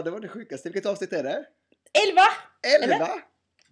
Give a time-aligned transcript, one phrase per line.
[0.00, 0.68] Ja, det var det sjukaste.
[0.68, 1.46] Vilket avsnitt är det?
[2.08, 2.22] Elva!
[2.82, 2.94] Elva!
[2.96, 3.08] Eller?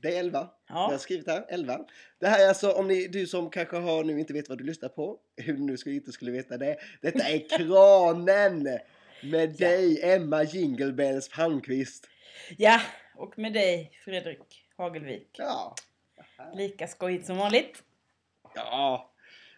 [0.03, 0.51] Det är elva.
[0.69, 0.99] Jag har Ja.
[0.99, 1.79] skrivit här, 11.
[2.21, 4.65] Det här är alltså, om ni, du som kanske har nu inte vet vad du
[4.65, 6.77] lyssnar på, hur du nu skulle, inte skulle veta det.
[7.03, 8.69] Detta är Kranen!
[9.23, 12.07] Med dig, Emma Jingle Bells Palmqvist.
[12.57, 12.81] ja,
[13.15, 15.29] och med dig Fredrik Hagelvik.
[15.39, 15.75] Ja.
[16.55, 17.83] Lika skojigt som vanligt.
[18.55, 19.13] Ja.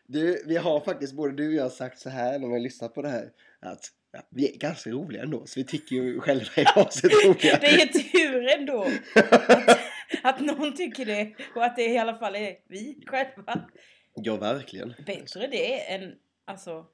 [0.07, 2.95] Du, vi har faktiskt, både du och jag sagt så här när vi har lyssnat
[2.95, 6.44] på det här, att ja, vi är ganska roliga ändå, så vi tycker ju själva
[6.56, 7.58] i varsitt roliga.
[7.61, 8.86] Det är tur ändå
[9.30, 9.78] att,
[10.22, 13.69] att någon tycker det och att det i alla fall är vi själva.
[14.14, 14.94] Ja, verkligen.
[15.06, 16.86] Bättre det än, alltså,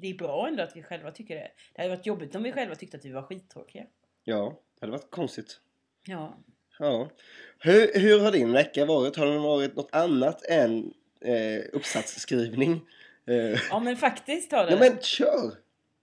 [0.00, 1.50] det är bra ändå att vi själva tycker det.
[1.74, 3.84] Det hade varit jobbigt om vi själva tyckte att vi var skittråkiga.
[4.24, 5.60] Ja, det hade varit konstigt.
[6.06, 6.38] Ja.
[6.78, 7.10] Ja.
[7.58, 9.16] Hur, hur har din vecka varit?
[9.16, 10.92] Har den varit något annat än
[11.24, 12.80] eh, uppsatsskrivning?
[13.26, 14.70] Eh, Ja men faktiskt har det.
[14.72, 15.52] ja men kör!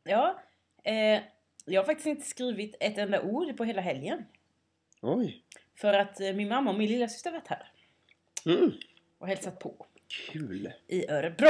[0.08, 0.40] Ja,
[0.84, 1.22] eh,
[1.66, 4.26] jag har faktiskt inte skrivit ett enda ord på hela helgen.
[5.02, 5.44] Oj.
[5.76, 7.72] För att eh, min mamma och min lilla syster varit här
[8.46, 8.72] Mm.
[9.18, 10.74] och hälsat på Kul.
[10.88, 11.48] i Örebro,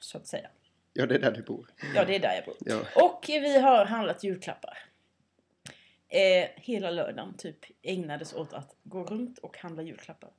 [0.00, 0.50] så att säga.
[0.92, 1.70] Ja, det är där du bor.
[1.94, 2.54] Ja, det är där jag bor.
[2.60, 2.80] Ja.
[3.04, 4.78] Och vi har handlat julklappar.
[6.08, 10.30] Eh, hela lördagen typ ägnades åt att gå runt och handla julklappar.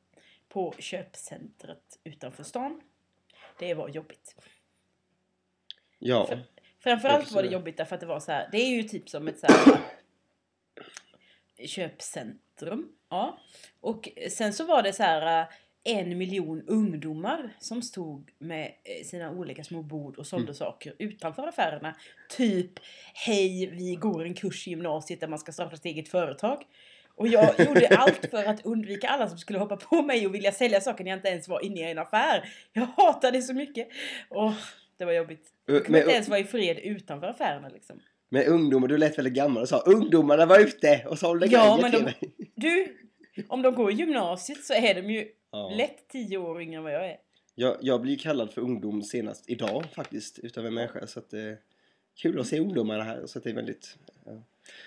[0.50, 2.82] På köpcentret utanför stan.
[3.60, 4.36] Det var jobbigt.
[6.00, 6.26] Ja.
[6.28, 6.44] För-
[6.84, 8.50] Framförallt var det jobbigt därför att det var så här.
[8.52, 9.78] Det är ju typ som ett så här
[11.68, 12.90] köpcentrum.
[13.10, 13.38] Ja.
[13.82, 15.48] Och sen så var det så här eh,
[15.84, 20.56] en miljon ungdomar som stod med eh, sina olika små bord och sålde Mm.
[20.56, 21.96] saker utanför affärerna.
[22.30, 22.72] Typ
[23.14, 26.64] Hej, vi går en kurs i gymnasiet där man ska starta ett eget företag.
[27.16, 30.52] Och jag gjorde allt för att undvika alla som skulle hoppa på mig och vilja
[30.52, 32.50] sälja saker när jag inte ens var inne i en affär.
[32.74, 33.88] Jag hatade det så mycket.
[34.30, 34.54] Åh,
[34.98, 35.48] det var jobbigt.
[35.66, 38.00] Jag kunde Men, inte ens vara i fred utanför affärerna liksom.
[38.30, 41.82] med ungdomar, du lät väldigt gammal och sa ungdomarna var ute och sålde Ja, grejer
[41.82, 42.50] men till mig.
[42.56, 42.98] Du,
[43.48, 45.70] om de går i gymnasiet så är de ju Ja.
[45.78, 47.18] lätt tio år yngre än vad jag är.
[47.56, 51.40] Jag, jag blir kallad för ungdom senast idag faktiskt utav en människa så att eh,
[52.22, 53.98] kul att se ungdomarna här så att det är väldigt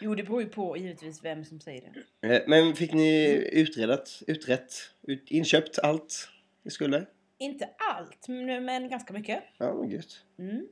[0.00, 2.34] Jo, det beror ju på givetvis vem som säger det.
[2.36, 4.72] eh, Men fick ni utredat, utrett,
[5.02, 6.28] ut, inköpt allt
[6.62, 7.06] ni skulle?
[7.38, 9.42] Inte allt, men men ganska mycket.
[9.58, 10.22] Ja, vad gött.
[10.38, 10.68] Mm.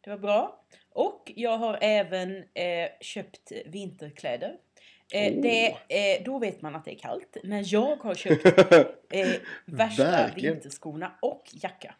[0.00, 0.64] Det var bra.
[0.90, 4.56] Och jag har även eh, köpt vinterkläder.
[5.14, 5.42] Eh, Oh.
[5.42, 7.36] det, eh, då vet man att det är kallt.
[7.44, 8.46] Men jag har köpt
[9.12, 9.28] eh,
[9.66, 10.54] värsta Verkligen.
[10.54, 11.94] vinterskorna och jacka.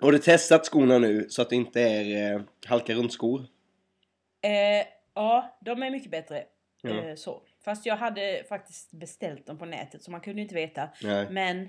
[0.00, 3.46] Har du testat skorna nu så att det inte är eh, halka runt skor?
[4.42, 6.44] Eh, ja, de är mycket bättre.
[6.84, 7.42] Eh, så.
[7.64, 10.88] Fast jag hade faktiskt beställt dem på nätet så man kunde inte veta.
[11.02, 11.26] Nej.
[11.30, 11.68] Men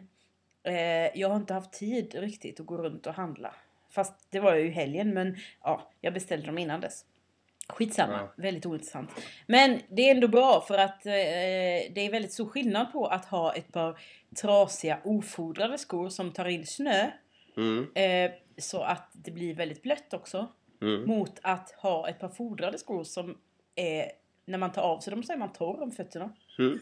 [0.65, 3.55] eh, jag har inte haft tid riktigt att gå runt och handla.
[3.89, 7.05] Fast det var ju i helgen men ja, jag beställde dem innan dess.
[7.69, 8.33] Skitsamma, Ja.
[8.43, 9.09] väldigt ointressant.
[9.47, 13.25] Men det är ändå bra för att eh, det är väldigt stor skillnad på att
[13.25, 13.99] ha ett par
[14.41, 17.11] trasiga ofodrade skor som tar in snö.
[17.57, 20.47] Mm, Eh, så att det blir väldigt blött också.
[20.81, 21.05] mm.
[21.07, 23.37] Mot att ha ett par fodrade skor som
[23.75, 24.11] är,
[24.45, 26.29] när man tar av sig dem så är man torr om fötterna.
[26.59, 26.79] Mm.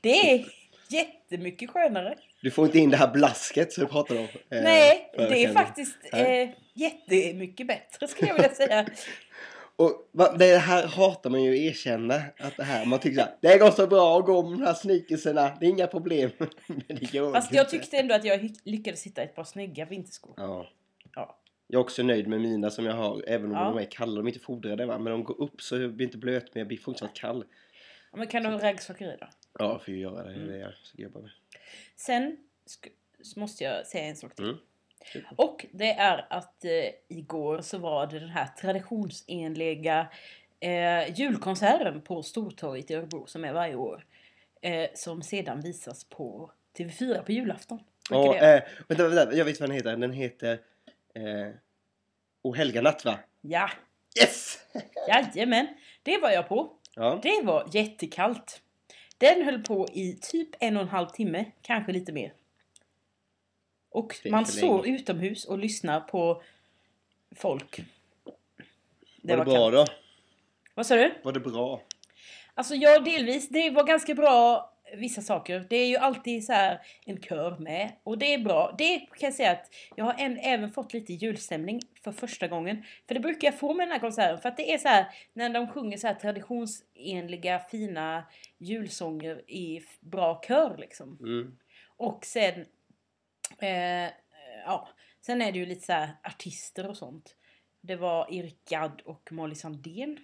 [0.00, 0.46] Det är
[0.90, 2.14] jättemycket skönare.
[2.42, 4.26] Du får inte in det här blasket som du pratade om.
[4.26, 8.86] eh, Nej, det är faktiskt eh, jättemycket bättre skulle jag vilja säga.
[9.76, 12.14] Och det här hatar man ju att erkänna.
[12.38, 14.74] Att det här, man tycker såhär, det går så bra att gå med de här
[14.74, 16.30] sneakersarna, det är inga problem.
[17.32, 20.34] Fast jag tyckte ändå att jag lyckades hitta ett par snygga vinterskor.
[20.36, 20.66] Ja.
[21.14, 21.38] Ja.
[21.66, 23.64] Jag är också nöjd med mina som jag har, även om Ja.
[23.64, 24.16] de är kalla.
[24.16, 26.60] De är inte fodrade va, men de går upp så jag blir inte blöt, men
[26.60, 27.44] jag blir fortsatt kall.
[28.12, 29.28] Ja, men kan du ha raggsockor i då?
[29.58, 30.28] Ja, får ju göra det.
[30.28, 30.48] Det är Mm.
[30.52, 31.30] det jag ska jobba med.
[31.96, 32.36] Sen
[33.36, 34.44] måste jag säga en sak till.
[34.44, 34.58] Mm.
[35.36, 36.70] Och det är att eh,
[37.08, 40.08] igår så var det den här traditionsenliga
[40.60, 44.06] eh, julkonserten på Stortorget i Örebro som är varje år.
[44.60, 47.78] Eh, som sedan visas på TV4 på julafton.
[48.10, 48.16] Det?
[48.16, 49.96] eh, vänta, vänta, jag vet vad den heter.
[49.96, 50.60] Den heter
[51.14, 51.54] eh,
[52.42, 53.18] O helga natt va?
[53.40, 53.70] Ja,
[54.20, 54.58] Yes!
[55.08, 55.66] jajamän.
[56.02, 56.72] Det var jag på.
[56.94, 57.20] Ja.
[57.22, 58.62] Det var jättekallt.
[59.18, 62.32] Den höll på i typ en och en halv timme, kanske lite mer.
[63.90, 64.82] Och Det man länge.
[64.86, 66.42] utomhus och lyssnar på
[67.36, 67.80] folk.
[69.22, 69.72] Var det bra kallt.
[69.72, 69.94] då?
[70.74, 71.14] Vad sa du?
[71.22, 71.82] Var det bra?
[72.54, 73.48] Alltså ja, delvis.
[73.48, 75.66] Det var ganska bra vissa saker.
[75.70, 77.92] Det är ju alltid så här en kör med.
[78.02, 78.74] Och det är bra.
[78.78, 82.84] Det kan jag säga att jag har en, även fått lite julstämning för första gången.
[83.06, 84.38] För det brukar jag få med den här konserten.
[84.38, 88.24] För att det är så här när de sjunger så här traditionsenliga fina
[88.58, 91.18] julsånger i bra kör liksom.
[91.20, 91.58] Mm.
[91.96, 92.64] Och sen,
[93.58, 94.10] eh,
[94.64, 94.88] ja,
[95.28, 97.36] Sen är det ju lite så artister och sånt.
[97.80, 100.18] Det var Erik Gadd och Molly Sandén.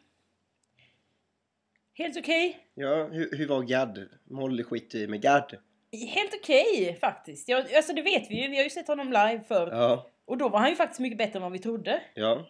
[1.94, 2.58] Helt okej.
[2.74, 4.08] Ja, hur, hur var Gadd?
[4.30, 5.56] Molly skiter i med Gadd.
[6.08, 7.48] Helt okej faktiskt.
[7.48, 8.48] Jag, alltså det vet vi ju.
[8.48, 9.68] Vi har ju sett honom live förr.
[9.72, 12.00] Ja, Och då var han ju faktiskt mycket bättre än vad vi trodde.
[12.14, 12.46] ja.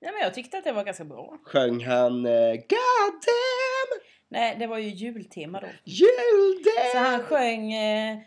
[0.00, 1.38] Ja, men jag tyckte att det var ganska bra.
[1.44, 5.66] Sjöng han eh, God damn Nej, det var ju jultema då.
[5.84, 8.18] jul Så han sjöng eh.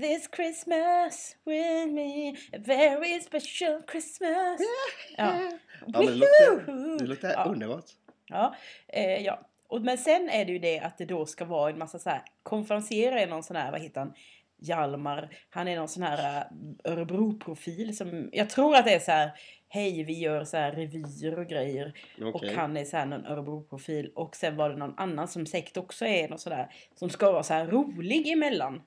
[0.00, 4.60] This Christmas with me, a very special Christmas.
[5.16, 5.50] Ja.
[5.86, 7.44] Ja, men det låter, det låter ja.
[7.44, 7.84] underbart.
[8.28, 8.54] Ja,
[8.88, 9.40] eh, ja.
[9.68, 12.10] Och, men sen är det ju det att det då ska vara en massa så
[12.10, 14.14] här, konferenser är någon sån här, vad heter han,
[14.58, 16.46] Hjalmar, han är någon sån här
[16.84, 19.30] eh, Örebro-profil som, jag tror att det är så här,
[19.68, 21.92] hej vi gör så här revyer och grejer.
[22.20, 22.54] Och Okej.
[22.54, 24.12] han är så här någon Örebro-profil.
[24.14, 27.42] Och sen var det någon annan som säkert också är någon sådär, som ska vara
[27.42, 28.82] så här rolig emellan.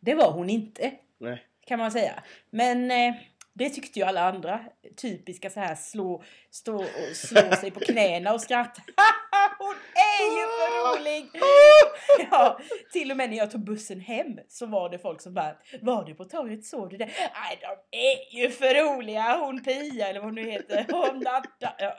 [0.00, 1.44] Det var hon inte, Nej.
[1.66, 2.22] kan man säga.
[2.50, 3.14] Men eh,
[3.52, 4.64] det tyckte ju alla andra.
[4.96, 8.82] Typiska så här slå, stå och slå sig på knäna och skratta.
[9.58, 11.30] hon är ju för rolig!
[12.30, 12.60] Ja,
[12.92, 16.04] till och med när jag tog bussen hem så var det folk som bara Var
[16.04, 16.64] du på torget?
[16.64, 17.04] Såg du det?
[17.06, 19.36] Nej, de är ju för roliga!
[19.40, 20.86] Hon Pia eller vad hon nu heter.
[20.90, 21.72] Hon Natta.
[21.78, 21.96] Ja.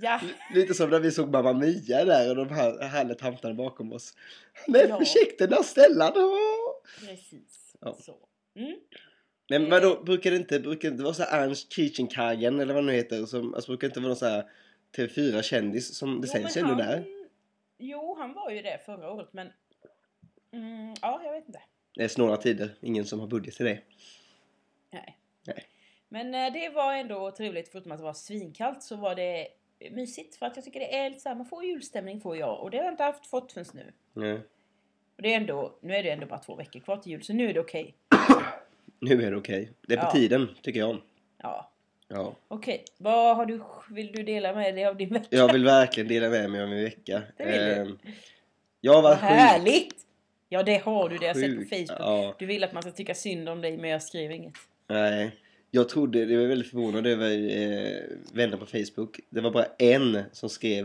[0.00, 0.20] ja.
[0.54, 4.14] Lite som när vi såg Mamma Mia där och de här härliga tanterna bakom oss.
[4.66, 4.98] Nej, Ja.
[4.98, 6.12] försiktigt Stellan!
[6.16, 7.06] Åh!
[7.08, 7.76] Precis.
[7.80, 7.96] Ja.
[8.00, 8.14] Så.
[8.58, 8.76] Mm.
[9.48, 12.82] Men vadå, brukar det inte, brukar det inte vara så här Ernst Kirchenkagen eller vad
[12.82, 13.26] det nu heter?
[13.26, 14.44] Som, alltså, brukar det inte vara någon så här
[14.96, 17.04] TV4-kändis som det Jo, sägs ändå där?
[17.78, 19.52] Jo, han var ju det förra året men...
[20.52, 21.60] Mm, ja, jag vet inte.
[21.94, 23.78] Det är snåla tider, ingen som har budget till det.
[24.90, 25.18] Nej.
[25.46, 25.64] Nej.
[26.08, 29.48] Men eh, det var ändå trevligt förutom att det var svinkallt så var det
[29.90, 32.60] mysigt för att jag tycker det är lite så här, man får julstämning får jag
[32.60, 33.92] och det har jag inte haft fått förrän nu.
[34.12, 34.40] Nej.
[35.16, 37.32] Och det är ändå, nu är det ändå bara två veckor kvar till jul så
[37.32, 37.94] nu är det okej.
[38.98, 39.70] Nu är det okej.
[39.88, 40.10] Det är på Ja.
[40.10, 41.00] tiden, tycker jag.
[41.38, 41.71] Ja,
[42.12, 42.36] Ja.
[42.48, 42.84] okej.
[42.98, 43.60] Vad har du,
[43.90, 45.26] vill du dela med dig av din vecka?
[45.30, 47.22] Jag vill verkligen dela med mig av min vecka.
[47.36, 47.72] Det vill du.
[47.72, 47.98] Ehm,
[48.80, 49.20] Jag var sjuk.
[49.22, 49.94] härligt!
[50.48, 51.76] Ja det har du, det har jag sett på.
[51.76, 52.00] Facebook.
[52.00, 52.34] Ja.
[52.38, 54.54] Du vill att man ska tycka synd om dig men jag skriver inget.
[54.88, 55.36] Nej.
[55.70, 59.20] Jag trodde, det var väldigt förvånad över eh, vänner på Facebook.
[59.30, 60.84] Det var bara en som skrev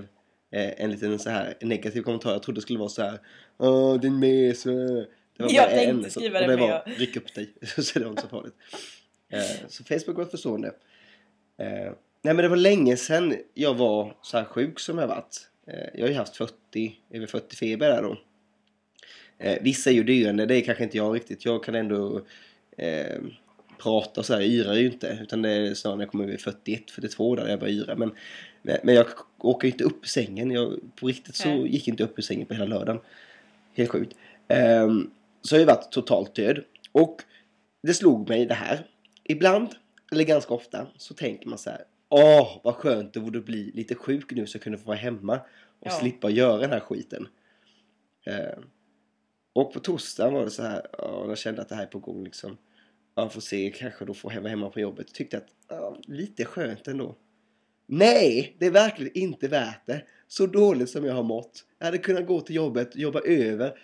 [0.52, 2.32] eh, en liten så här negativ kommentar.
[2.32, 3.20] Jag trodde det skulle vara så här.
[3.58, 4.66] Åh, din mes.
[4.66, 4.74] eh."
[5.38, 6.12] Det var Jag bara en.
[6.12, 6.84] Så, och det var ja.
[6.86, 7.54] ryck upp dig.
[7.78, 8.56] så det var inte så farligt.
[9.30, 10.72] Eh, så Facebook var förstående.
[11.58, 15.50] Eh, nej men det var länge sedan jag var så här sjuk som jag varit.
[15.68, 18.18] Eh, jag har ju haft 40, över 40 feber där då.
[19.38, 21.46] Eh, vissa är ju dyrande, det är kanske inte jag riktigt.
[21.46, 22.22] Jag kan ändå
[22.78, 23.22] eh,
[23.78, 25.20] prata så här, jag yrar ju inte.
[25.22, 27.96] Utan det är snarare när jag kommer över 41, 42 där jag börjar yra.
[27.96, 28.12] Men,
[28.62, 29.06] men, jag
[29.40, 30.52] åker ju inte upp ur sängen.
[30.52, 33.02] Jag, på riktigt så gick jag inte upp ur sängen på hela lördagen.
[33.76, 34.16] Helt sjukt.
[34.48, 36.64] Ehm, så jag har ju varit totalt död.
[36.92, 37.22] Och
[37.84, 38.86] det slog mig det här.
[39.24, 39.70] Ibland,
[40.12, 41.84] eller ganska ofta, så tänker man så här.
[42.10, 45.36] Åh, vad skönt det borde bli lite sjuk nu så jag kunde få vara hemma
[45.80, 45.92] och Ja.
[45.92, 47.28] slippa göra den här skiten.
[48.26, 48.64] Ehm,
[49.54, 52.00] och på torsdagen var det så här, ja, jag kände att det här är på
[52.00, 52.58] gång liksom.
[53.16, 55.14] Jag får se, kanske då få vara hemma på jobbet.
[55.14, 57.16] Tyckte att, ja, lite skönt ändå.
[57.86, 60.02] Nej, det är verkligen inte värt det.
[60.28, 61.66] Så dåligt som jag har mått.
[61.80, 63.80] Jag hade kunnat gå till jobbet, jobba över.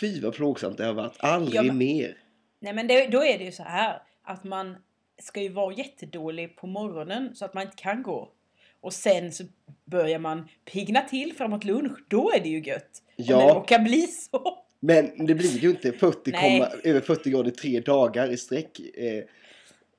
[0.00, 1.16] Fy vad plågsamt det har varit.
[1.18, 2.16] Aldrig Ja, men- mer.
[2.60, 4.76] Nej men det, då är det ju så här att man
[5.18, 8.32] ska ju vara jättedålig på morgonen så att man inte kan gå.
[8.80, 9.44] Och sen så
[9.84, 11.98] börjar man pigna till framåt lunch.
[12.08, 13.02] Då är det ju gött.
[13.18, 13.38] Om Ja.
[13.46, 14.58] det råkar bli så.
[14.80, 16.58] Men det blir ju inte 40, Nej.
[16.60, 18.80] komma, över 40 grader tre dagar i sträck.
[18.94, 19.24] Eh,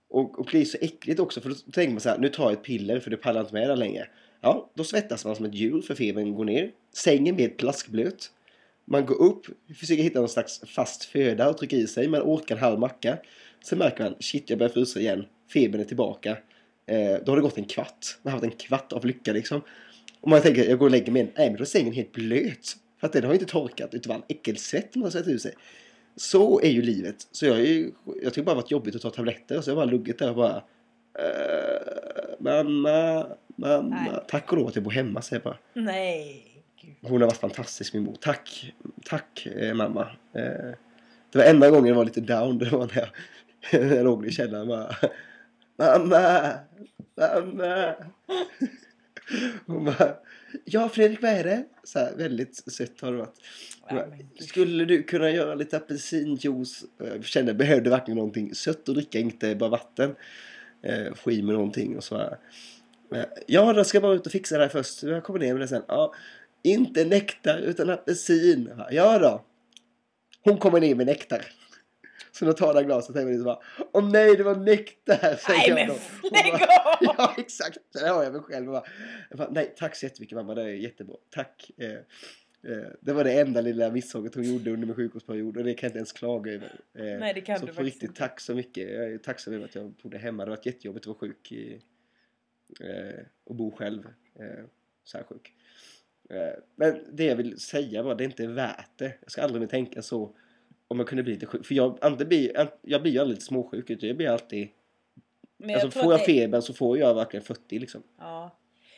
[0.09, 2.43] och, och det blir så äckligt också för då tänker man så här, nu tar
[2.43, 4.07] jag ett piller för det pallar inte med det längre.
[4.41, 6.71] Ja, då svettas man som ett djur för febern går ner.
[6.93, 8.31] Sängen blir plaskblöt.
[8.85, 9.45] Man går upp,
[9.79, 12.07] försöker hitta någon slags fast föda och trycka i sig.
[12.07, 13.17] Man orkar en halv macka.
[13.63, 15.25] Sen märker man, shit jag börjar frysa igen.
[15.53, 16.37] Febern är tillbaka.
[16.85, 18.17] Eh, då har det gått en kvart.
[18.21, 19.61] Man har haft en kvart av lycka liksom.
[20.21, 21.33] Och man tänker, jag går och lägger mig igen.
[21.37, 22.75] Nej men då är sängen helt blöt.
[22.99, 25.53] För att den har inte torkat utav all äckelsvett man har sett ur sig.
[26.15, 27.27] Så är ju livet.
[27.31, 29.61] Så jag, är ju, jag tycker bara det har varit jobbigt att ta tabletter.
[29.61, 30.63] Så jag har bara luggit där och bara...
[31.19, 34.05] Uh, mamma, mamma.
[34.11, 34.23] Nej.
[34.27, 35.57] Tack och lov att jag bor hemma säger jag bara.
[35.73, 36.45] Nej.
[36.81, 36.95] Gud.
[37.01, 38.17] Hon har varit fantastisk min mor.
[38.21, 38.73] Tack,
[39.05, 40.01] tack eh, mamma.
[40.33, 40.73] Eh,
[41.31, 42.57] det var enda gången jag var lite down.
[42.57, 43.09] Det var när jag,
[43.71, 44.95] jag låg i källaren bara.
[45.77, 46.53] Mamma,
[47.17, 47.95] mamma.
[49.65, 50.15] Hon bara.
[50.65, 51.63] Ja Fredrik vad är det?
[51.83, 53.35] Så här, väldigt sött har det varit.
[53.89, 54.05] Bara.
[54.39, 56.83] Skulle du kunna göra lite apelsinjuice?
[56.97, 60.15] Jag kände behövde verkligen någonting sött att dricka, inte bara vatten.
[60.83, 62.37] Eh, få i med någonting och så här.
[63.15, 65.03] Eh, Ja, då ska jag bara ut och fixa det här först.
[65.03, 65.83] Jag kommer ner med det sen.
[65.87, 66.13] Ja,
[66.63, 68.71] inte nektar utan apelsin.
[68.91, 69.45] Ja då.
[70.43, 71.45] Hon kommer ner med nektar.
[72.31, 73.59] Så jag tar det här glaset tänker man bara
[73.93, 75.35] Åh nej, det var nektar!
[75.35, 75.95] säger Nej men.
[75.95, 76.97] Och lägg av!
[77.17, 77.77] Ja, exakt.
[77.95, 78.83] Så har jag mig själv och bara,
[79.29, 81.15] jag bara, nej tack så jättemycket mamma, det är jättebra.
[81.29, 81.71] Tack.
[81.77, 85.73] Eh, eh, det var det enda lilla misstaget hon gjorde under min sjukvårdsperiod och det
[85.73, 86.79] kan jag inte ens klaga över.
[86.93, 88.19] Eh, Nej, det kan så du på riktigt, inte.
[88.19, 88.89] tack så mycket.
[88.93, 90.45] Jag är tacksam över att jag bodde hemma.
[90.45, 91.81] Det har varit jättejobbigt att vara sjuk i,
[92.79, 94.03] eh, och bo själv.
[94.39, 94.65] Eh,
[95.03, 95.53] så här sjuk.
[96.29, 99.13] Eh, men det jag vill säga var, det är inte värt det.
[99.21, 100.35] Jag ska aldrig mer tänka så
[100.89, 101.65] om jag kunde bli lite sjuk.
[101.65, 104.69] För jag, blir, jag blir ju aldrig lite småsjuk, utan jag blir alltid
[105.57, 108.03] Men jag Alltså får jag det- feber så får jag verkligen 40 liksom.
[108.17, 108.55] Ja.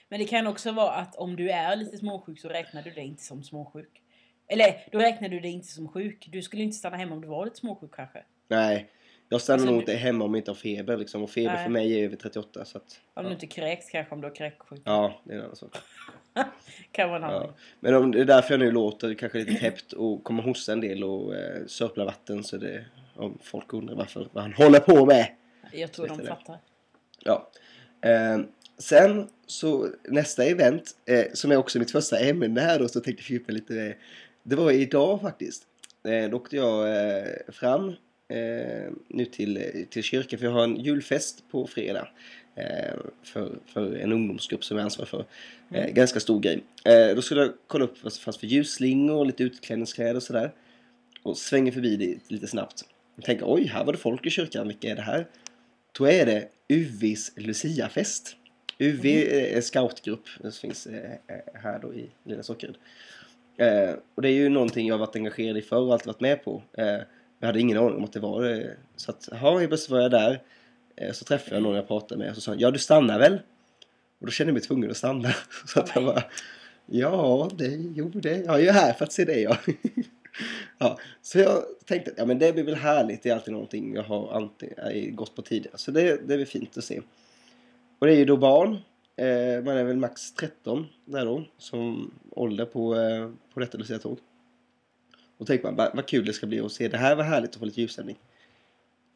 [0.09, 3.03] Men det kan också vara att om du är lite småsjuk så räknar du dig
[3.05, 4.01] inte som småsjuk.
[4.47, 6.27] Eller då räknar du dig inte som sjuk.
[6.31, 8.23] Du skulle inte stanna hemma om du var lite småsjuk kanske.
[8.47, 8.89] Nej,
[9.29, 11.23] jag stannar Alltså, nog du- inte hemma om jag inte har feber liksom.
[11.23, 11.63] Och feber Nej.
[11.63, 13.01] för mig är över 38 så att...
[13.13, 14.81] Om du inte kräks kanske om du har kräksjuk.
[14.85, 15.75] Ja, det är en annan sak.
[16.91, 17.33] Kan vara en.
[17.33, 17.53] Ja.
[17.79, 20.81] Men om, det är därför jag nu låter kanske lite täppt och kommer hosta en
[20.81, 22.85] del och eh, sörpla vatten så det...
[23.15, 25.27] Om folk undrar varför, vad han håller på med.
[25.71, 26.27] Jag tror de det?
[26.27, 26.57] fattar.
[27.19, 27.49] Ja.
[28.01, 28.39] Eh,
[28.77, 33.21] sen så nästa event, eh, som är också mitt första ämne här då, så tänkte
[33.21, 33.95] jag fördjupa lite med.
[34.43, 35.63] Det var idag faktiskt.
[36.03, 37.87] Eh, då åkte jag eh, fram
[38.27, 42.07] eh, nu till, till kyrkan för jag har en julfest på fredag.
[42.55, 45.19] Eh, för, för en ungdomsgrupp som jag är ansvarig för.
[45.19, 45.25] Eh,
[45.81, 45.93] Mm.
[45.93, 46.63] ganska stor grej.
[46.85, 50.23] Eh, då skulle jag kolla upp vad som fanns för ljusslingor och lite utklädningskläder och
[50.23, 50.51] sådär.
[51.23, 52.83] Och svänger förbi det lite snabbt.
[53.15, 55.27] Jag tänker oj, här var det folk i kyrkan, vilka är det här?
[55.91, 58.35] Då är det UVs Luciafest.
[58.79, 61.11] UV är en scoutgrupp som finns eh,
[61.53, 62.75] här då i Lilla Sockered.
[63.57, 66.19] Eh, och det är ju någonting jag har varit engagerad i förr och alltid varit
[66.19, 66.63] med på.
[66.77, 66.85] Eh,
[67.39, 68.75] jag hade ingen aning om att det var det.
[68.95, 70.41] Så att, jaha, helt plötsligt var jag där.
[71.01, 73.19] Eh, så träffade jag någon jag pratade med och så sa han, ja du stannar
[73.19, 73.33] väl?
[74.19, 75.33] Och då kände jag mig tvungen att stanna.
[75.67, 76.23] Så att jag bara,
[76.85, 79.57] ja, det, jo det, jag är ju här för att se det ja.
[80.77, 80.99] ja.
[81.21, 84.49] Så jag tänkte, ja men det blir väl härligt, det är alltid någonting jag har
[84.59, 85.77] eh, gått på tidigare.
[85.77, 87.01] Så det, det är väl fint att se.
[87.99, 88.71] Och det är ju då barn,
[89.15, 92.95] eh, man är väl max 13 där då, som ålder på,
[93.53, 94.19] på detta Lucia-tåg.
[95.37, 97.49] Och tänker man, vad vad kul det ska bli att se, det här var härligt
[97.49, 98.17] att få lite ljussändning.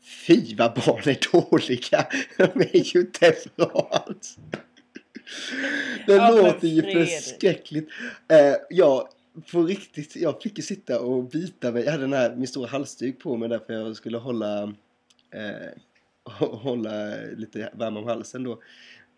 [0.06, 2.08] Fy vad barn är dåliga!
[2.38, 4.38] De är ju inte bra alls.
[6.08, 7.90] Det Ja, låter ju förskräckligt.
[8.28, 9.08] Eh, jag,
[9.52, 11.84] på riktigt, jag fick ju sitta och bita mig.
[11.84, 14.64] Jag hade den här, min stora halsduk på mig därför jag skulle hålla,
[15.32, 15.70] eh,
[16.26, 18.52] hå- hålla lite värme om halsen då.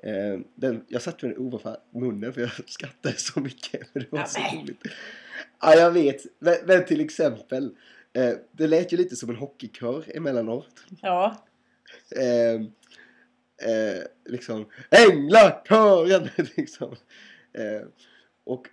[0.04, 3.92] Eh, den, jag satte den ovanför munnen för jag skrattade så mycket.
[3.94, 4.82] För det var Ja, så roligt.
[5.62, 6.22] Ja, jag vet.
[6.40, 7.72] Men, men till exempel.
[8.18, 10.84] Eh, det lät ju lite som en hockeykör emellanåt.
[11.02, 11.36] Ja.
[12.16, 12.54] Eh,
[13.72, 16.30] eh, liksom Änglakören!
[16.58, 16.96] liksom.
[17.54, 17.88] Eh,
[18.44, 18.68] och,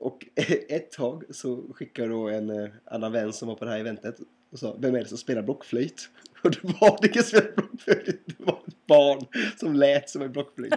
[0.00, 0.26] och
[0.68, 4.16] ett tag så skickade då en eh, annan vän som var på det här eventet
[4.52, 6.08] och sa Vem är det som spelar blockflöjt?
[6.42, 8.26] Och det var det ingen som spelade blockflöjt.
[8.26, 10.74] Det var ett barn som lät som en blockflöjt.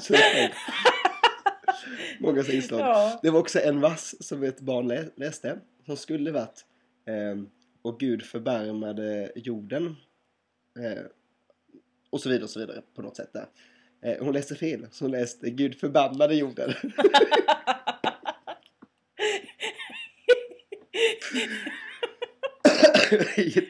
[0.00, 0.14] så
[2.18, 2.80] många inslag.
[2.80, 3.20] Ja.
[3.22, 5.58] Det var också en vass som ett barn lä- läste.
[5.86, 6.64] Som skulle varit
[7.06, 7.50] ehm,
[7.82, 9.96] Och Gud förbarmade jorden.
[10.78, 11.02] Eh,
[12.10, 13.46] och så vidare och så vidare på något sätt där.
[14.02, 14.86] Eh, hon läste fel.
[14.90, 16.72] Så hon läste Gud förbannade jorden.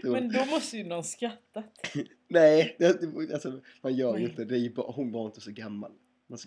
[0.02, 1.94] Men då måste ju någon skrattat.
[2.28, 2.76] Nej,
[3.32, 4.74] alltså, man gör ju inte det.
[4.74, 5.92] bara, hon var inte så gammal.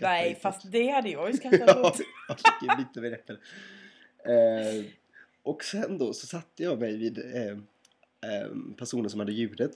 [0.02, 2.00] Nej, fast det hade jag ju skrattat Ja, åt.
[2.28, 3.38] jag fick lite med rätten.
[4.26, 4.86] Eh,
[5.46, 7.52] och sen då så satte jag mig vid eh,
[8.32, 9.74] eh, personen som hade ljudet.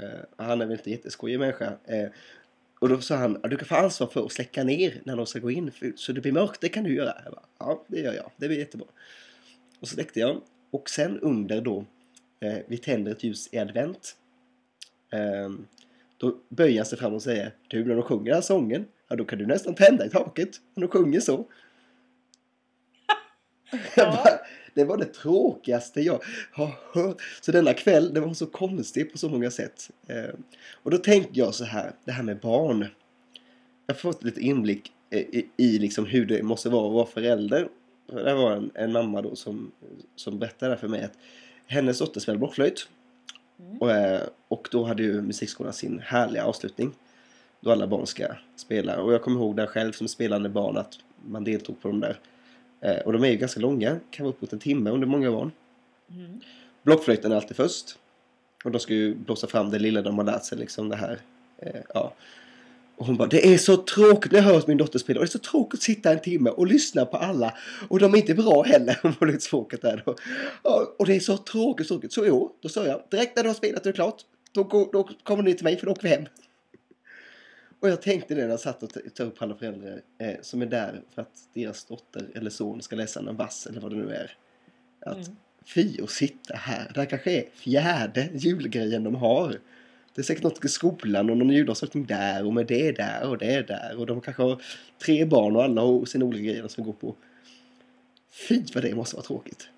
[0.00, 1.78] Eh, han är väl inte en jätteskojig människa.
[1.84, 2.08] Eh,
[2.80, 5.26] och då sa han, "Ja, du kan få ansvar för att släcka ner när de
[5.26, 5.70] ska gå in.
[5.72, 7.14] För, så det blir mörkt, det kan du göra.
[7.24, 8.30] Jag bara, ja, det gör jag.
[8.36, 8.86] Det blir jättebra.
[9.80, 10.40] Och så släckte jag.
[10.70, 11.84] Och sen under då,
[12.40, 14.16] eh, vi tänder ett ljus i advent.
[15.12, 15.50] Eh,
[16.16, 19.16] då böjer han sig fram och säger, du när de sjunger den här sången, ja
[19.16, 20.60] då kan du nästan tända i taket.
[20.74, 21.48] När de sjunger så.
[23.96, 24.31] Ja.
[24.74, 27.16] Det var det tråkigaste jag har hört.
[27.40, 29.90] Så denna kväll, den var så konstig på så många sätt.
[30.06, 30.34] Eh,
[30.72, 32.86] och då tänkte jag så här, det här med barn.
[33.86, 37.06] Jag har fått lite inblick eh, i, i liksom hur det måste vara att vara
[37.06, 37.68] förälder.
[38.06, 39.72] Det var en, en mamma då som,
[40.16, 41.18] som berättade för mig att
[41.66, 42.88] hennes dotter spelade blockflöjt.
[43.60, 43.78] Mm.
[43.78, 46.92] Och, eh, och då hade ju musikskolan sin härliga avslutning.
[47.60, 48.26] Då alla barn ska
[48.56, 49.00] spela.
[49.02, 52.18] Och jag kommer ihåg där själv som spelande barn att man deltog på de där.
[52.82, 55.52] Eh, och de är ju ganska långa, kan vara uppåt en timme under många barn.
[56.10, 56.40] Mm.
[56.82, 57.98] Blockflöjten är alltid först.
[58.64, 61.18] Och de ska ju blåsa fram det lilla de har lärt sig, liksom det här.
[61.58, 62.12] Eh, ja.
[62.96, 65.20] Och hon bara, det är så tråkigt när jag hör min dotter spela.
[65.20, 67.54] Och det är så tråkigt att sitta en timme och lyssna på alla.
[67.88, 68.98] Och de är inte bra heller.
[69.02, 70.16] Hon var lite tråkigt där då.
[70.98, 72.12] Och det är så tråkigt, tråkigt.
[72.12, 74.22] Så jo, då sa jag, direkt när du har spelat och det är klart.
[74.52, 76.24] Då, går- då kommer ni till mig för då åker vi hem.
[77.82, 80.66] Och jag tänkte det när jag satt och tog upp alla föräldrar eh, som är
[80.66, 84.14] där för att deras dotter eller son ska läsa en vass eller vad det nu
[84.14, 84.36] är.
[85.00, 85.36] Att Mm.
[85.66, 86.90] fy att sitta här.
[86.94, 89.58] Det här kanske är fjärde julgrejen de har.
[90.14, 93.38] Det är säkert något i skolan och någon julavslutning där och med det där och
[93.38, 93.96] det där.
[93.98, 94.62] Och de kanske har
[95.04, 97.16] tre barn och alla har sina olika grejer som går på.
[98.48, 99.68] Fy vad det måste vara tråkigt.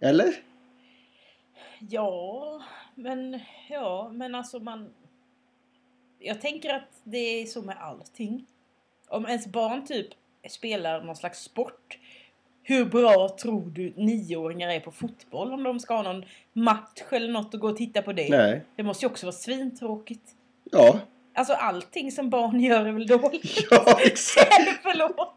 [0.00, 0.34] Eller?
[1.78, 2.62] Ja,
[2.94, 4.90] men ja, men alltså man...
[6.18, 8.46] Jag tänker att det är så med allting.
[9.08, 10.08] Om ens barn typ
[10.48, 11.98] spelar någon slags sport.
[12.62, 17.28] Hur bra tror du nioåringar är på fotboll om de ska ha någon match eller
[17.32, 18.28] något och gå och titta på det?
[18.30, 18.62] Nej.
[18.76, 20.30] Det måste ju också vara svintråkigt.
[20.72, 21.00] Ja.
[21.34, 23.66] Alltså allting som barn gör är väl dåligt?
[23.70, 24.70] Ja, exakt.
[24.82, 25.34] Förlåt.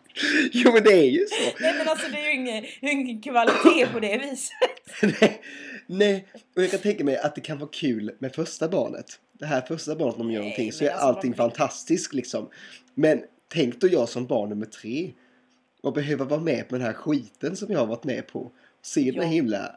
[0.51, 1.51] Jo men det är ju så.
[1.59, 4.55] Nej men alltså det är ju ingen, ingen kvalitet på det viset.
[5.19, 5.41] nej,
[5.87, 9.19] nej, och jag kan tänka mig att det kan vara kul med första barnet.
[9.39, 12.49] Det här första barnet de gör Nej, någonting så är alltså, allting fantastiskt liksom.
[12.93, 15.11] Men tänk då jag som barn nummer tre
[15.81, 18.51] och behöva vara med på den här skiten som jag har varit med på.
[18.81, 19.75] Se den här himla...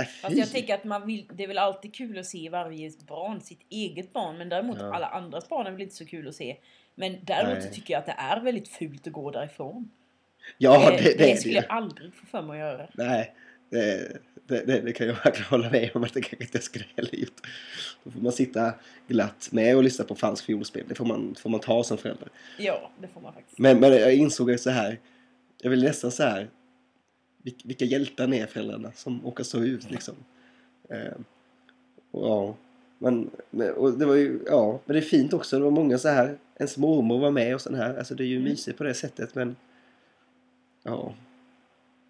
[0.00, 2.92] Äh, Fast jag tänker att man vill, det är väl alltid kul att se varje
[3.08, 4.38] barn, sitt eget barn.
[4.38, 4.94] Men däremot Ja.
[4.94, 6.56] alla andras barn är väl inte så kul att se.
[6.94, 7.72] Men däremot Nej.
[7.72, 9.90] tycker jag att det är väldigt fult att gå därifrån.
[10.58, 11.60] Ja, det, det, det, det det skulle ju.
[11.60, 12.88] jag aldrig få för mig att göra.
[12.94, 13.34] Nej,
[13.70, 16.62] det, det, det, det kan jag verkligen hålla med om att det kanske inte jag
[16.64, 17.46] skulle heller gjort.
[18.04, 18.72] Då får man sitta
[19.08, 20.84] glatt med och lyssna på falskt fiolspel.
[20.88, 22.28] Det får man, får man ta som förälder.
[22.58, 23.58] Ja, det får man faktiskt.
[23.58, 24.98] Men, men jag insåg att så här.
[25.62, 26.50] Jag vill nästan så här.
[27.42, 30.14] vil- Vilka hjältar ni är föräldrarna som åker så ut liksom.
[30.90, 31.12] Eh,
[32.10, 32.56] och, ja.
[32.98, 35.58] Men, men, och det var ju, ja, men det är fint också.
[35.58, 36.38] Det var många så här.
[36.58, 37.96] Ens mormor var med och sån här.
[37.98, 38.48] Alltså det är ju Mm.
[38.48, 39.56] mysigt på det sättet men.
[40.82, 41.14] Ja.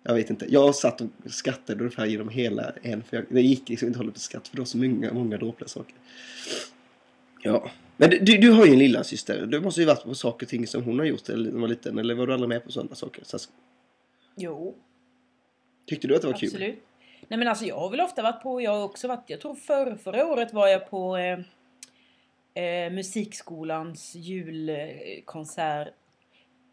[0.02, 0.46] Jag vet inte.
[0.48, 3.02] Jag satt och skrattade ungefär genom hela en.
[3.02, 5.12] För jag, det gick liksom inte att hålla på skratt för det var så många,
[5.12, 5.94] många dråpliga saker.
[7.42, 7.70] Ja.
[7.96, 9.46] Men du, du, har ju en lilla syster.
[9.46, 11.68] Du måste ju varit på saker och ting som hon har gjort när du var
[11.68, 11.98] liten.
[11.98, 13.24] Eller var du aldrig med på sådana saker?
[13.24, 13.38] Så,
[14.36, 14.74] Jo,
[15.86, 16.48] tyckte du att det var kul?
[16.48, 16.78] absolut.
[17.28, 19.54] Nej men alltså jag har väl ofta varit på, jag har också varit, jag tror
[19.54, 21.38] för, förra året var jag på eh,
[22.64, 25.88] eh, musikskolans julkonsert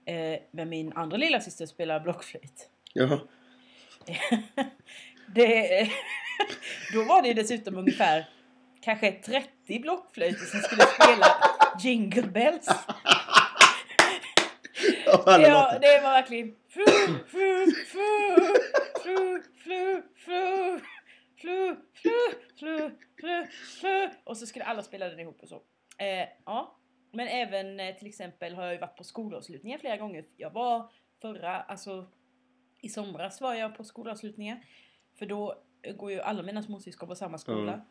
[0.06, 2.70] eh, med min andra lilla syster spelar blockflöjt.
[2.98, 3.20] Jaha.
[5.36, 5.90] Det,
[6.94, 8.30] då var det dessutom ungefär
[8.82, 11.26] kanske 30 blockflöjter som skulle spela
[11.80, 12.68] Jingle Bells.
[15.06, 16.86] Ja, det var verkligen flu,
[17.28, 18.62] flu, flu,
[19.04, 20.80] flu, flu,
[21.36, 23.48] flu, flu, flu, flu,
[23.80, 24.10] flu.
[24.24, 25.62] Och så skulle alla spela den ihop och så.
[25.98, 26.78] Eh, ja,
[27.12, 30.26] men även eh, till exempel har jag ju varit på skolavslutningar flera gånger.
[30.38, 32.06] Jag var förra, alltså
[32.82, 34.62] i somras var jag på skolavslutningar.
[35.20, 35.56] För då
[35.98, 37.74] går ju alla mina småsyskon på samma skola.
[37.74, 37.86] Mm.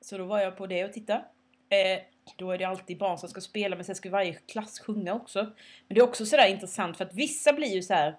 [0.00, 1.24] Så då var jag på det och tittade.
[1.68, 2.02] Eh,
[2.36, 5.42] då är det alltid barn som ska spela men sen ska varje klass sjunga också.
[5.86, 8.16] Men det är också sådär intressant för att vissa blir ju så här.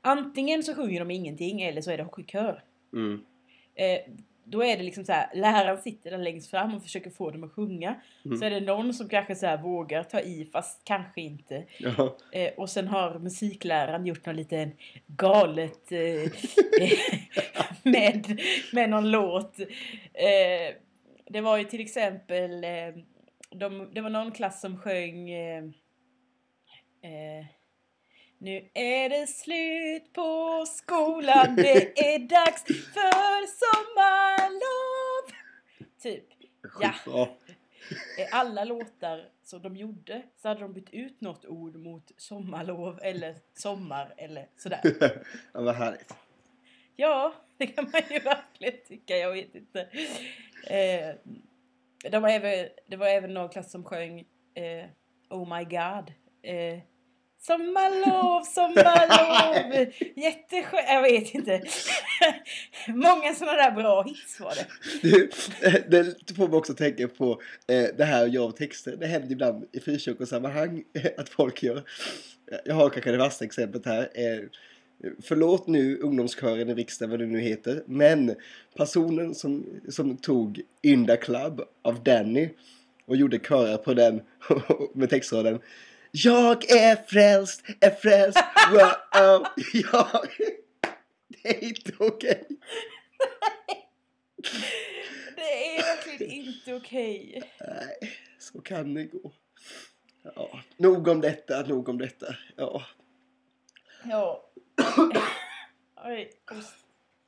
[0.00, 2.64] Antingen så sjunger de ingenting eller så är det kör.
[2.92, 3.24] Mm.
[3.74, 4.00] Eh,
[4.48, 7.44] då är det liksom så här, läraren sitter där längst fram och försöker få dem
[7.44, 7.94] att sjunga.
[8.24, 8.38] Mm.
[8.38, 11.64] Så är det någon som kanske så vågar ta i fast kanske inte.
[11.78, 12.16] Ja.
[12.32, 14.72] Eh, och sen har musikläraren gjort någon liten
[15.06, 16.32] galet eh,
[17.82, 18.40] med,
[18.72, 19.60] med någon låt.
[20.12, 20.74] Eh,
[21.30, 22.70] det var ju till exempel, eh,
[23.50, 25.64] de, det var någon klass som sjöng eh,
[27.02, 27.46] eh,
[28.38, 35.32] Nu är det slut på skolan, det är dags för sommarlov.
[36.02, 36.24] Typ.
[36.80, 37.28] Ja.
[38.32, 43.36] Alla låtar som de gjorde så hade de bytt ut något ord mot sommarlov eller
[43.54, 44.80] sommar eller sådär.
[45.52, 46.14] ja, vad härligt.
[46.96, 49.16] Ja, det kan man ju verkligen tycka.
[49.16, 49.80] Jag vet inte.
[50.66, 51.14] Eh,
[52.10, 54.86] det, var även, det var även någon klass som sjöng eh,
[55.30, 56.12] Oh my God.
[56.42, 56.80] Eh,
[57.38, 59.86] sommarlov, sommarlov.
[60.16, 60.84] Jätteskönt.
[60.88, 61.62] Jag vet inte.
[62.88, 64.66] Många sådana där bra hits var det.
[65.02, 65.30] Du,
[65.62, 65.74] eh,
[66.26, 68.96] det får mig också tänka på eh, det här att göra texter.
[68.96, 71.82] Det händer ibland i frikyrkosammanhang eh, att folk gör.
[72.64, 74.08] Jag har kanske det värsta exemplet här.
[75.22, 77.82] Förlåt nu ungdomskören i riksdagen vad det nu heter.
[77.86, 78.34] Men
[78.76, 82.48] personen som, som tog In Club av Danny
[83.06, 84.20] och gjorde körer på den
[84.94, 85.58] med textraden.
[86.10, 88.38] Jag är frälst, är frälst,
[88.72, 90.28] wow, jag...
[91.28, 92.46] Det är inte okej.
[95.36, 97.42] Det är verkligen inte okej.
[97.60, 99.32] Nej, så kan det gå.
[100.34, 100.60] Ja.
[100.76, 102.26] Nog om detta, nog om detta.
[102.56, 102.82] Ja.
[104.04, 104.50] Ja.
[106.04, 106.30] Oj,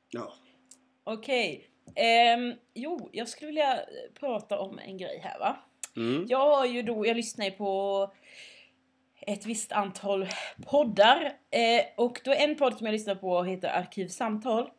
[0.09, 0.33] ja.
[1.03, 1.69] Okej.
[1.95, 3.79] Ehm, jo, jag skulle vilja
[4.19, 5.57] prata om en grej här va.
[5.95, 6.25] Mm.
[6.29, 8.11] Jag har ju då, jag lyssnar ju på
[9.21, 10.27] ett visst antal
[10.65, 11.33] poddar.
[11.51, 14.69] Eh, och då en podd som jag lyssnar på heter Arkivsamtal.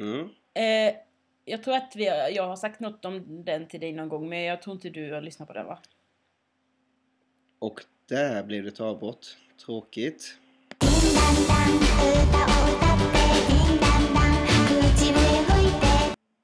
[0.00, 0.28] Mm.
[0.54, 0.94] Eh,
[1.44, 2.04] jag tror att vi,
[2.34, 5.12] jag har sagt något om den till dig någon gång men jag tror inte du
[5.12, 5.78] har lyssnat på den va?
[7.58, 9.36] Och där blev det ett avbrott.
[9.66, 10.38] Tråkigt.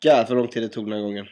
[0.01, 1.27] Gud för lång tid det tog den här gången.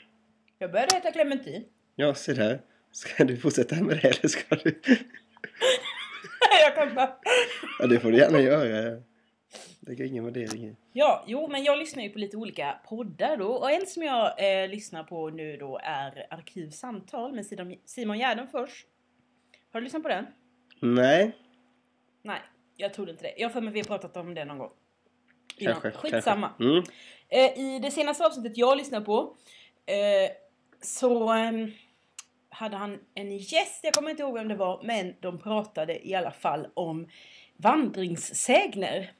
[0.58, 1.64] Jag började heta Clementin.
[1.96, 2.60] Ja, se där.
[2.92, 4.80] Ska du fortsätta med det eller ska du...
[6.64, 7.16] jag kan bara...
[7.78, 9.02] Ja, det får du gärna göra.
[9.80, 10.76] Det är ingen värdering i.
[10.92, 14.62] Ja, jo men jag lyssnar ju på lite olika poddar då och en som jag
[14.62, 17.46] eh, lyssnar på nu då är Arkivsamtal med
[17.84, 18.86] Simon, Gärdenfors.
[19.72, 20.26] Har du lyssnat på den?
[20.80, 21.36] Nej,
[22.26, 22.40] Nej,
[22.76, 23.34] jag trodde inte det.
[23.36, 24.72] Jag för mig vi har pratat om det någon gång.
[25.56, 25.80] Innan.
[25.80, 26.00] kanske.
[26.00, 26.48] Skitsamma.
[26.48, 26.64] Kanske.
[26.64, 26.84] Mm.
[27.28, 29.36] Eh, I det senaste avsnittet jag lyssnade på
[29.86, 30.30] eh,
[30.80, 31.70] så ehm,
[32.56, 36.14] hade han en gäst, jag kommer inte ihåg vem det var, men de pratade i
[36.14, 37.08] alla fall om
[37.56, 39.10] vandringssägner.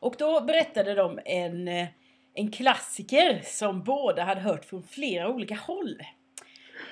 [0.00, 1.86] Och då berättade de en, eh,
[2.34, 6.02] en klassiker som båda hade hört från flera olika håll.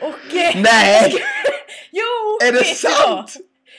[0.00, 0.34] Och...
[0.34, 1.12] eh, Nej!
[1.90, 2.38] jo!
[2.48, 3.36] Är det sant?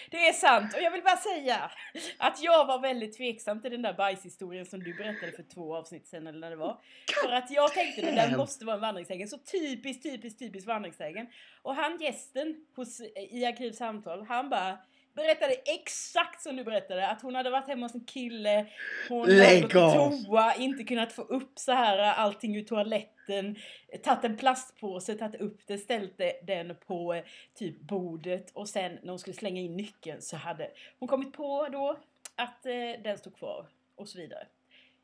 [0.09, 1.71] Det är sant och jag vill bara säga
[2.17, 6.07] att jag var väldigt tveksam till den där bajshistorien som du berättade för två avsnitt
[6.07, 6.79] sedan eller när det var.
[7.23, 9.27] För att jag tänkte det där måste vara en vandringssägen.
[9.27, 11.27] Så typiskt, typiskt, typiskt vandringssägen.
[11.61, 14.77] Och han gästen hos, i Arkivsamtal, han bara
[15.13, 17.07] berättade exakt som du berättade.
[17.07, 18.65] Att hon hade varit hemma hos en kille,
[19.09, 23.55] hon hade gått på toa, inte kunnat få upp så här allting ur toaletten.
[24.03, 27.23] Tagit en plastpåse, tagit upp det, ställt den på eh,
[27.53, 31.67] typ bordet och sen när hon skulle slänga in nyckeln så hade hon kommit på
[31.71, 31.97] då
[32.35, 34.47] att eh, den stod kvar och så vidare.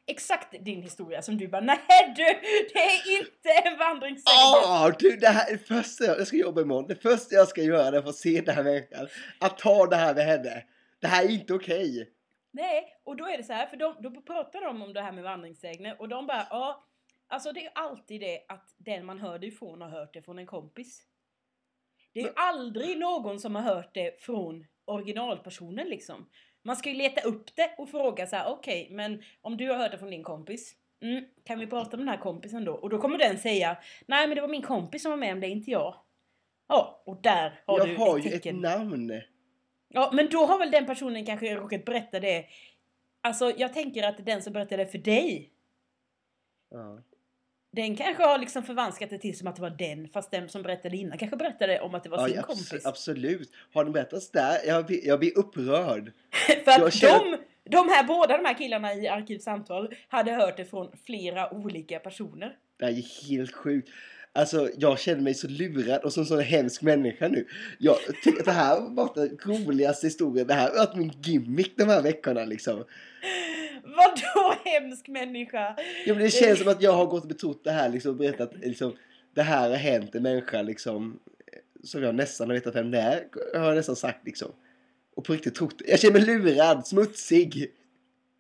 [0.10, 2.24] Exakt din historia som du bara nej du,
[2.74, 4.40] det är inte en vandringssägen.
[4.66, 6.88] Åh, du, det här är det första jag, jag ska jobba imorgon.
[6.88, 9.08] Det första jag ska göra är att få se den här människan.
[9.40, 10.64] Att ta det här med henne.
[11.02, 12.10] Det här är inte okej.
[12.52, 15.12] Nej, och då är det så här, för de, då pratar de om det här
[15.12, 16.88] med vandringssägner och de bara, ja,
[17.28, 20.40] alltså det är alltid det att den man hör det ifrån har hört det från
[20.40, 21.02] en kompis.
[22.14, 26.30] Det är ju aldrig någon som har hört det från originalpersonen liksom.
[26.64, 29.78] Man ska ju leta upp det och fråga så här, okej, men om du har
[29.78, 32.74] hört det från din kompis, mm, kan vi prata om den här kompisen då?
[32.74, 35.40] Och då kommer den säga, nej men det var min kompis som var med om
[35.40, 35.96] det, inte jag.
[36.68, 39.22] Ja, och där har Jag du har ett ju ett namn.
[39.88, 42.46] Ja, men då har väl den personen kanske råkat berätta det.
[43.22, 45.52] Alltså, jag tänker att den som berättade det för dig,
[46.70, 47.00] Ja.
[47.72, 50.62] Den kanske har liksom förvanskat det till som att det var den, fast den som
[50.62, 52.86] berättade innan kanske berättade om att det var Ja, sin abs- kompis.
[52.86, 53.52] absolut.
[53.74, 54.58] Har den berättats där?
[54.68, 56.12] Jag blir, jag blir upprörd.
[56.66, 57.38] för att känner- de,
[57.70, 62.56] de här båda de här killarna i Arkivsamtal hade hört det från flera olika personer.
[62.80, 63.90] Det här är helt sjukt.
[64.34, 67.48] Alltså, jag känner mig så lurad och som en sån hemsk människa nu.
[67.80, 70.48] Jag tycker att det här varit den roligaste historien.
[70.48, 72.84] Det här har varit min gimmick de här veckorna liksom.
[73.84, 75.76] Vadå hemsk människa?
[76.06, 78.52] Ja, men det känns som att jag har gått och betrott det här liksom berättat
[78.56, 78.96] liksom.
[79.34, 81.20] Det här har hänt en människa liksom.
[81.84, 83.28] Som jag nästan har vetat vem det är.
[83.60, 84.52] Har jag nästan sagt liksom.
[85.16, 85.82] Och på riktigt trott.
[85.86, 87.72] Jag känner mig lurad, smutsig.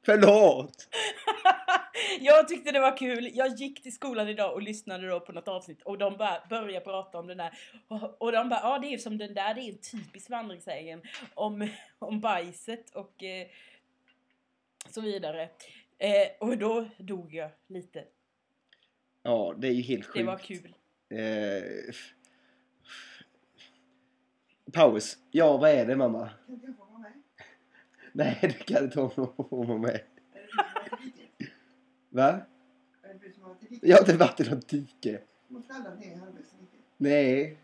[0.06, 0.88] Förlåt.
[2.19, 3.30] Jag tyckte det var kul.
[3.34, 6.86] Jag gick till skolan idag och lyssnade då på något avsnitt och de bara började
[6.86, 7.54] prata om den där.
[7.88, 11.02] Och, och de bara, ja det är som den där, det är en typisk vandringssägen
[11.34, 13.47] om, om bajset och eh,
[14.93, 15.49] så vidare.
[15.97, 18.04] Eh, och då dog jag lite.
[19.23, 20.17] Ja, det är ju helt sjukt.
[20.17, 20.75] Det var kul.
[21.10, 21.95] Eh,
[24.73, 25.17] paus.
[25.32, 26.30] Ja, vad är det mamma?
[26.47, 27.13] Kan jag få vara med?
[28.12, 30.02] Nej, du kan inte få vara med.
[32.10, 32.41] Va?
[33.82, 35.21] Jag har inte varit i något dike.
[35.47, 36.80] Du måste alla ner i halvvägs i diket.
[36.97, 37.58] Nej.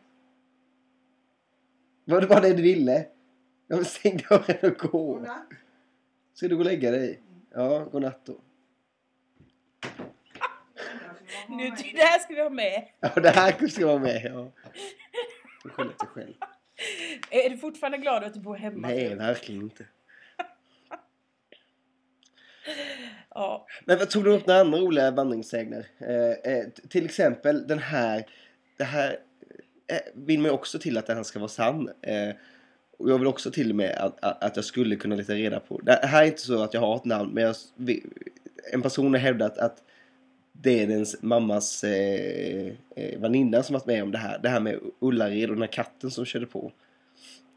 [2.06, 3.08] Var det du ville?
[3.68, 5.14] Jag vill stäng dörren och gå.
[5.14, 5.46] Godnatt.
[6.36, 7.20] Ska du gå och lägga dig?
[7.54, 8.40] Ja, godnatt då.
[11.50, 12.88] Nu, det här ska vi ha med.
[13.00, 14.22] Ja, det här ska vara med.
[14.26, 14.52] Ja.
[15.64, 16.34] Du skyller dig själv.
[17.30, 18.88] Är du fortfarande glad att du bor hemma?
[18.88, 19.86] Nej, verkligen inte.
[23.30, 23.68] Ja.
[23.86, 25.88] Men vad tog du upp några andra roliga vandringssägner?
[25.98, 28.26] Eh, eh, till exempel den här.
[28.78, 29.20] Det här
[29.88, 31.90] eh, vill man ju också till att den här ska vara sann.
[32.98, 35.60] Och jag vill också till och med att, att, att jag skulle kunna leta reda
[35.60, 35.80] på.
[35.84, 37.56] Det här är inte så att jag har ett namn men jag,
[38.74, 39.84] en person har hävdat att
[40.52, 44.40] det är dens mammas eh, eh, väninna som varit med om det här.
[44.40, 46.72] Det här med Ullared och den här katten som körde på.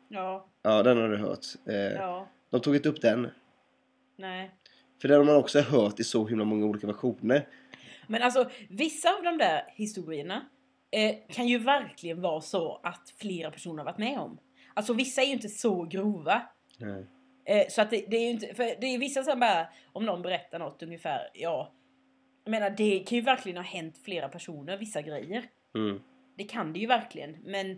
[0.08, 1.46] Ja, Ja, den har du hört.
[1.66, 3.30] Eh, ja, De tog inte upp den.
[4.16, 4.50] nej.
[5.00, 7.48] För den har man också hört i så himla många olika versioner.
[8.06, 10.46] Men alltså, vissa av de där historierna
[10.90, 14.38] eh, kan ju verkligen vara så att flera personer har varit med om.
[14.78, 16.42] Alltså vissa är ju inte så grova.
[16.78, 17.04] Nej.
[17.44, 20.04] Eh, så att det, det är ju inte, för det är vissa som bara, om
[20.06, 21.72] någon berättar något ungefär, ja.
[22.44, 25.44] Jag menar, det kan ju verkligen ha hänt flera personer, vissa grejer.
[25.74, 26.00] Mm.
[26.36, 27.36] Det kan det ju verkligen.
[27.44, 27.70] Men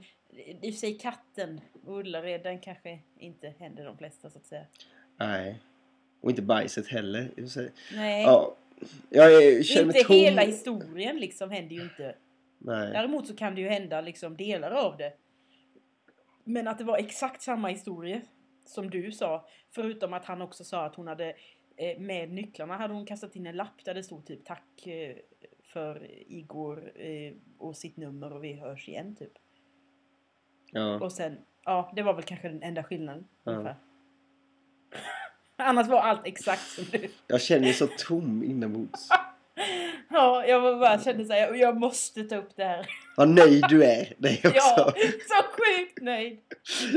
[0.63, 4.47] i och för sig katten och Ullared, den kanske inte händer de flesta så att
[4.47, 4.65] säga.
[5.17, 5.61] Nej.
[6.21, 7.23] Och inte bajset heller.
[7.37, 7.71] i och för sig.
[7.95, 8.55] Nej, Ja.
[9.11, 10.17] Jag är, känner inte tom.
[10.17, 12.15] hela historien liksom händer ju inte.
[12.59, 12.91] Nej.
[12.93, 15.13] Däremot så kan det ju hända liksom delar av det.
[16.45, 18.21] Men att det var exakt samma historia
[18.65, 19.49] som du sa.
[19.71, 21.35] Förutom att han också sa att hon hade
[21.77, 25.17] eh, med nycklarna hade hon kastat in en lapp där det stod typ tack eh,
[25.63, 29.33] för Igor eh, och sitt nummer och vi hörs igen typ.
[30.73, 31.01] Ja.
[31.01, 33.27] Och sen, ja det var väl kanske den enda skillnaden.
[33.45, 33.75] Ja.
[35.57, 37.09] Annars var allt exakt som du.
[37.27, 39.09] Jag känner mig så tom inombords.
[40.13, 42.87] Ja, jag var bara kände såhär, jag, jag måste ta upp det här.
[43.17, 44.15] Vad nöjd du är.
[44.19, 44.99] Det är Ja, också.
[45.29, 46.39] så sjukt nöjd.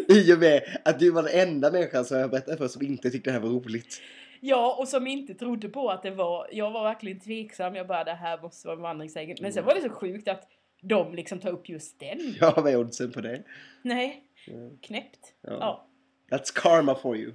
[0.09, 3.09] I och med att du var den enda människan som jag berättade för som inte
[3.09, 4.01] tyckte det här var roligt.
[4.39, 6.47] Ja, och som inte trodde på att det var...
[6.51, 7.75] Jag var verkligen tveksam.
[7.75, 9.37] Jag bara, det här måste vara en vandringssägen.
[9.41, 10.43] Men sen var det så sjukt att
[10.81, 12.35] de liksom tar upp just den.
[12.39, 13.43] Ja, vad är oddsen på det?
[13.81, 14.53] Nej, Ja.
[14.81, 15.33] knäppt.
[15.41, 15.57] Ja.
[15.59, 16.37] Ja.
[16.37, 17.31] That's karma for you.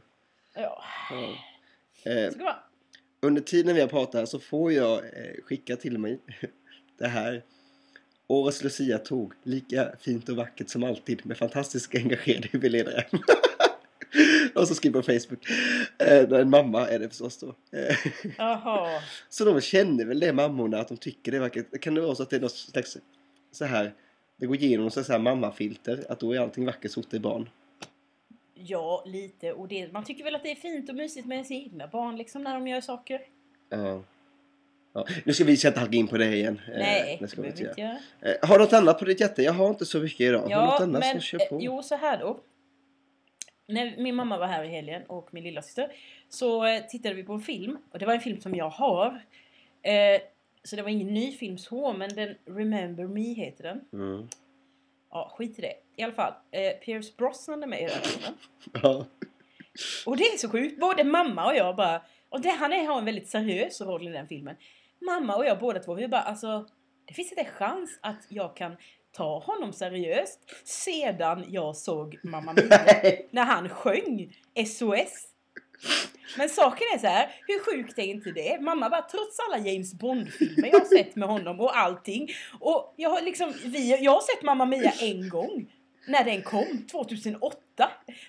[0.54, 0.82] ja.
[1.10, 2.12] Ja.
[2.12, 2.32] Eh.
[3.20, 6.18] Under tiden vi har pratat här så får jag eh, skicka till mig
[6.98, 7.42] det här.
[8.26, 13.04] Årets Lucia-tåg, lika fint och vackert som alltid med fantastiskt engagerade huvudledare.
[14.54, 15.46] och så skriver på Facebook.
[15.98, 17.54] Eh, en mamma är det förstås då.
[17.78, 17.96] Eh,
[18.38, 19.02] Jaha.
[19.28, 21.80] så de känner väl det mammorna att de tycker det är vackert.
[21.80, 22.98] Kan det vara så att det är något slags
[23.52, 23.94] så här.
[24.36, 26.04] Det går igenom så här mammafilter.
[26.08, 27.48] Att då är allting vackert så fort det är barn.
[28.60, 29.52] Ja, lite.
[29.52, 32.16] Och det, man tycker väl att det är fint och mysigt med ens egna barn
[32.16, 33.20] liksom när de gör saker.
[33.68, 34.02] Ja.
[34.92, 35.06] Ja.
[35.24, 36.60] Nu ska vi inte halka in på det igen.
[36.72, 37.70] Eh, Nej, det det vi behöver inte vi göra.
[37.70, 37.80] inte
[38.22, 38.34] göra.
[38.42, 39.42] Eh, har du något annat på ditt hjärta?
[39.42, 40.38] Jag har inte så mycket idag.
[40.40, 41.54] har du något Ja, annat men så kör på.
[41.54, 42.40] eh, jo så här då.
[43.66, 45.92] När min mamma var här i helgen och min lilla syster
[46.28, 49.22] så eh, tittade vi på en film och det var en film som jag har.
[49.82, 50.20] Eh,
[50.64, 53.80] så det var ingen ny film så, men den Remember Me heter den.
[53.92, 54.28] Mm.
[55.10, 55.74] Ja, skit i det.
[55.98, 58.34] I alla fall, eh, Pierce Brosnan är med i den filmen.
[58.82, 59.06] Ja.
[60.06, 60.80] Och det är så sjukt.
[60.80, 62.02] Både mamma och jag bara...
[62.28, 64.56] Och det, han är, har en väldigt seriös roll i den filmen.
[65.00, 66.66] Mamma och jag båda två, vi bara alltså...
[67.04, 68.76] Det finns inte en chans att jag kan
[69.12, 72.68] ta honom seriöst sedan jag såg Mamma Mia
[73.30, 75.28] när han sjöng SOS.
[76.36, 78.60] Men saken är så här, hur sjukt är inte det?
[78.60, 82.28] Mamma bara, trots alla James Bond-filmer jag har sett med honom och allting.
[82.60, 85.72] Och jag har liksom, vi, jag har sett Mamma Mia en gång.
[86.08, 87.58] När den kom, 2008.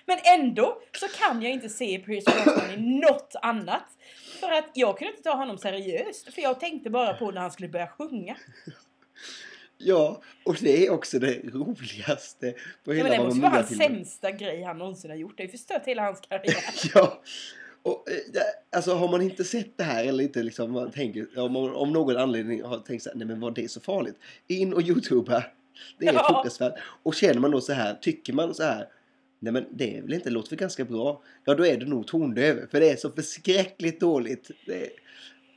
[0.06, 3.84] Men ändå så kan jag inte se Pierce Brosnan i något annat.
[4.40, 6.34] För att jag kunde inte ta honom seriöst.
[6.34, 8.36] För jag tänkte bara på när han skulle börja sjunga.
[9.78, 13.76] ja, och det är också det roligaste på Ja, hela men det måste vara hans
[13.76, 15.36] sämsta grej han någonsin har gjort.
[15.36, 16.54] Det har ju förstört hela hans karriär.
[16.94, 17.22] Ja.
[17.82, 18.42] Och, eh, ja,
[18.76, 21.92] alltså har man inte sett det här eller inte liksom, man tänker, om, man- om
[21.92, 24.16] någon anledning har tänkt så här, nej men var det så farligt?
[24.48, 25.44] In och youtuba.
[25.98, 26.26] Det är Ja.
[26.28, 26.74] fruktansvärt.
[27.02, 28.88] Och känner man då så här, tycker man så här,
[29.38, 31.22] nej men det är väl inte, låter väl ganska bra.
[31.44, 34.50] Ja då är det nog tondöv, för det är så förskräckligt dåligt.
[34.66, 34.90] Det är,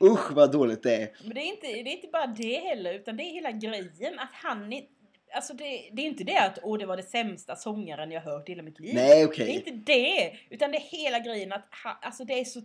[0.02, 1.08] usch vad dåligt det är.
[1.24, 4.18] Men det är, inte, det är inte bara det heller, utan det är hela grejen
[4.18, 4.82] att han är...
[5.34, 8.48] Alltså det, det är inte det att åh, det var det sämsta sångaren jag hört
[8.48, 8.94] i hela mitt liv.
[8.94, 9.46] Nej okej.
[9.46, 12.60] Det är inte det, utan det är hela grejen att han, alltså det är så...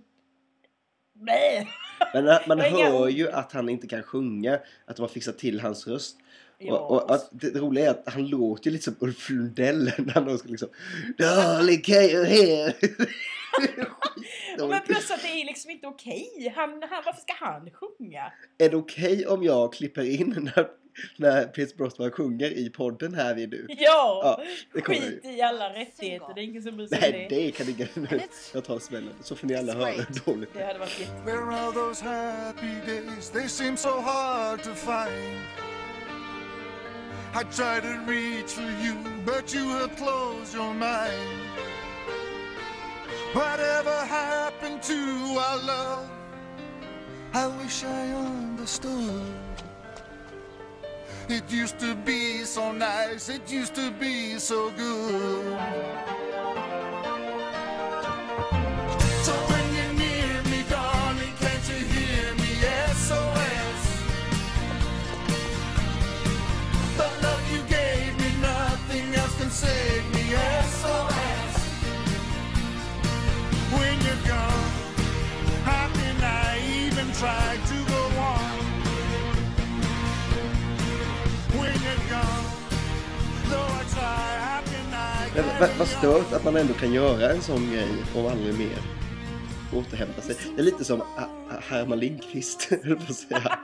[1.13, 1.67] Blä.
[2.13, 5.60] Men man- man hör ju att han inte kan sjunga, att de har fixat till
[5.60, 6.17] hans röst.
[6.62, 9.84] Ja, Och, och att det roliga är att han låter ju lite som Ulf Lundell
[9.98, 10.69] när han då ska liksom
[11.17, 12.74] Darling can you hear?
[14.58, 16.54] Ja, men plus att det är liksom inte okej.
[16.56, 18.32] Han, han, varför ska han sjunga?
[18.58, 20.67] Är det okej om jag klipper in när,
[21.17, 23.65] när Pierce Brosnan sjunger i podden här vid nu?
[23.69, 23.76] Ja!
[24.24, 24.43] Ja,
[24.74, 27.36] det kommer skit i alla rättigheter, det är ingen som bryr sig Nej, det.
[27.36, 28.08] det kan ingen...
[28.54, 29.13] Jag tar smällen.
[29.22, 30.67] Så får ni alla höra hur dåligt det Det är.
[30.67, 31.13] hade varit jätte...
[37.34, 41.39] I tried to reach for you, but you had closed your mind.
[43.34, 46.10] Whatever happened to our love?
[47.34, 49.22] I wish I understood.
[51.28, 55.60] It used to be so nice, it used to be so good.
[85.60, 88.78] Vad, vad stört att man ändå kan göra en sån grej och aldrig mer
[89.73, 90.36] återhämta sig.
[90.56, 91.02] Det är lite som
[91.62, 93.60] Herman Lindqvist, höll på att säga.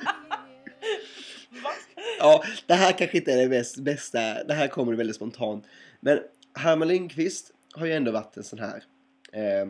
[2.19, 4.43] Ja, det här kanske inte är det bäst, bästa.
[4.43, 5.65] Det här kommer väldigt spontant.
[5.99, 6.19] Men
[6.53, 8.83] Herman Lindqvist har ju ändå varit en sån här
[9.31, 9.67] eh, eh,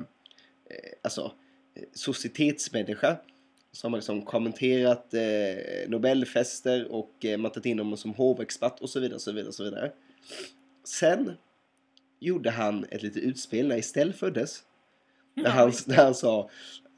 [1.02, 1.32] alltså,
[1.76, 3.18] eh, societetsmänniska
[3.72, 8.90] som har liksom kommenterat eh, Nobelfester och eh, man tagit in honom som hovexpert och
[8.90, 9.20] så vidare.
[9.20, 9.92] Så vidare, så vidare.
[10.84, 11.32] Sen
[12.26, 14.64] gjorde han ett litet utspel när Estelle föddes.
[15.36, 16.50] Där han, där han sa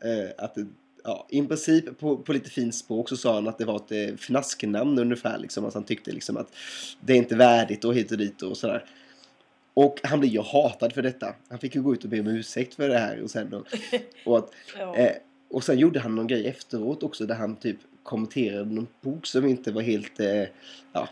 [0.03, 0.67] eh, att det,
[1.03, 3.91] ja, i princip på, på lite fint språk så sa han att det var ett
[3.91, 5.37] eh, fnasknamn ungefär.
[5.37, 6.53] Liksom, att han tyckte liksom att
[7.01, 8.85] det är inte värdigt och hit och dit och sådär.
[9.73, 11.35] Och han blev ju hatad för detta.
[11.49, 13.63] Han fick ju gå ut och be om ursäkt för det här och sen då.
[14.25, 14.51] Och, att,
[14.97, 15.11] eh,
[15.49, 19.45] och sen gjorde han någon grej efteråt också där han typ kommenterade någon bok som
[19.45, 20.43] inte var helt, eh,
[20.93, 21.09] ja,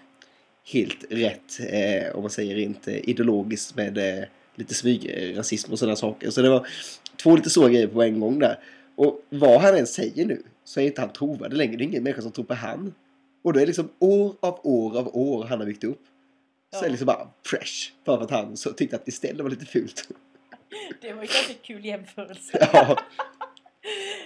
[0.73, 4.25] helt rätt eh, om man säger rent eh, ideologiskt med eh,
[4.55, 6.29] lite smygrasism och sådana saker.
[6.29, 6.67] Så det var
[7.15, 8.59] två lite stora grejer på en gång där.
[8.95, 11.75] Och vad han än säger nu så är inte han trovärdig längre.
[11.77, 12.93] Det är ingen människa som tror på han.
[13.43, 16.01] Och då är det liksom år av år av år han har byggt upp.
[16.73, 16.79] Så Ja.
[16.79, 17.91] är det liksom bara fresh.
[18.05, 20.07] Bara för att han så tyckte att istället var lite fult.
[21.01, 22.67] Det var ju kanske en kul jämförelse.
[22.73, 22.97] ja,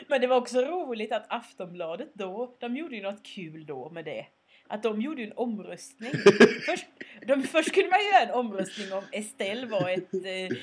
[0.08, 4.06] Men det var också roligt att Aftonbladet då, de gjorde ju något kul då med
[4.06, 4.25] det.
[4.71, 6.12] Att de gjorde en omröstning.
[6.65, 6.86] Först,
[7.27, 10.58] de, först kunde man göra en omröstning om Estelle var ett eh,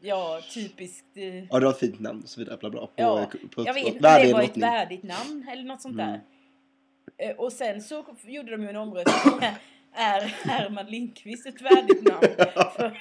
[0.00, 1.06] ja, typiskt...
[1.14, 2.56] Eh, ja, det var ett fint namn och så vidare.
[2.56, 5.62] Bla bla, på, Ja, på, jag vet på inte det var ett värdigt namn eller
[5.64, 6.06] något sånt Mm.
[6.10, 6.20] där.
[7.18, 9.34] Eh, Och sen så gjorde de ju en omröstning.
[9.98, 12.26] Är Herman Lindqvist ett värdigt namn?
[12.76, 12.98] För,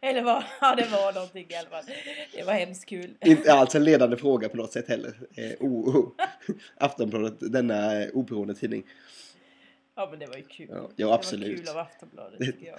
[0.00, 0.44] eller vad?
[0.60, 1.84] Ja, det var någonting i alla fall.
[2.34, 3.10] Det var hemskt kul.
[3.24, 5.14] Inte alls en ledande fråga på något sätt heller.
[5.34, 6.14] Eh, o, o,
[6.76, 8.82] Aftonbladet, denna eh, oberoende tidning.
[9.96, 10.66] Ja, men det var ju kul.
[10.70, 11.58] Ja, ja, Det var absolut.
[11.58, 12.78] kul av Aftonbladet tycker jag.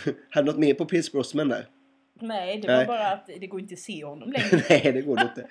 [0.30, 1.66] Hade något mer på Pierce Brosnan där?
[2.20, 2.76] Nej, det Nej.
[2.76, 4.62] var bara att det går inte att se honom längre.
[4.70, 5.48] Nej, det går det inte.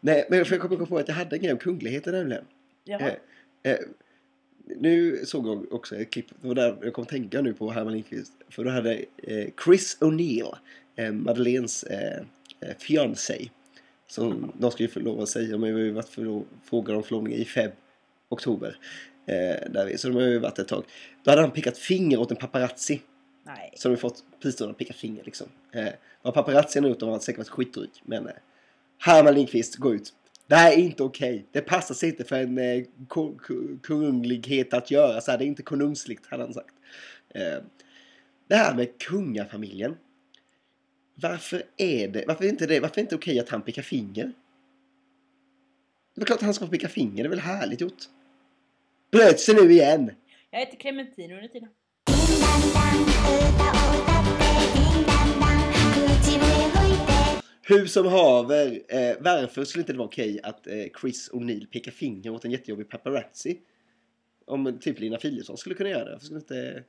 [0.00, 2.44] Nej, men jag kommer på att jag hade en grej om kungligheter nämligen.
[2.84, 3.10] Jaha.
[3.62, 3.78] Eh, eh,
[4.76, 7.70] nu såg jag också ett klipp, det var där jag kom att tänka nu på
[7.70, 8.32] Herman Lindqvist.
[8.48, 10.56] För då hade eh, Chris O'Neill,
[10.96, 12.22] eh, Madeleines eh,
[12.78, 13.48] fiancé,
[14.06, 17.72] som de skulle förlova sig, de har ju varit förlo- frågade om förlovning i feb,
[18.28, 18.76] oktober.
[19.70, 20.84] Där vi, så de har ju varit ett tag.
[21.24, 23.02] Då hade han pickat finger åt en paparazzi.
[23.44, 23.72] Nej.
[23.82, 25.46] De har fått prisdådarna att picka finger liksom.
[25.72, 25.88] Eh,
[26.22, 27.90] vad paparazzin har gjort, de har säkert varit skitdryg.
[28.02, 28.32] Men eh,
[28.98, 30.12] Herman Lindqvist, gå ut.
[30.48, 31.46] Det här är inte okej.
[31.52, 32.84] Det passar sig inte för en eh,
[33.82, 35.38] kunglighet att göra så här.
[35.38, 36.74] Det är inte konungsligt, hade han sagt.
[37.34, 37.58] Eh,
[38.48, 39.96] det här med kungafamiljen.
[41.14, 43.82] Varför är det, varför är inte det, varför är det inte okej att han pickar
[43.82, 44.32] finger?
[46.14, 48.02] Det är klart att han ska få picka finger, det är väl härligt gjort.
[49.10, 50.10] Bröt sig nu igen!
[50.50, 54.07] Jag heter Clementine under tiden.「
[57.68, 62.30] Hur som haver, eh, varför skulle inte det vara okej att eh, Chris O'Neill pekar finger
[62.30, 63.60] åt en jättejobbig paparazzi?
[64.46, 66.12] Om typ Lina Philipsson skulle kunna göra det.
[66.12, 66.84] Varför skulle inte...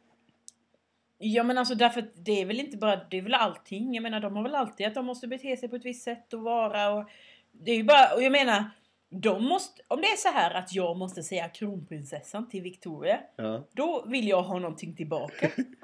[1.17, 3.93] Ja men alltså därför att det är väl inte bara, det är väl allting.
[3.93, 6.33] Jag menar de har väl alltid att de måste bete sig på ett visst sätt
[6.33, 7.09] och vara och
[7.51, 8.63] Det är ju bara, och jag menar
[9.09, 13.67] de måste, om det är så här att jag måste säga kronprinsessan till Victoria Ja.
[13.73, 15.51] Då vill jag ha någonting tillbaka.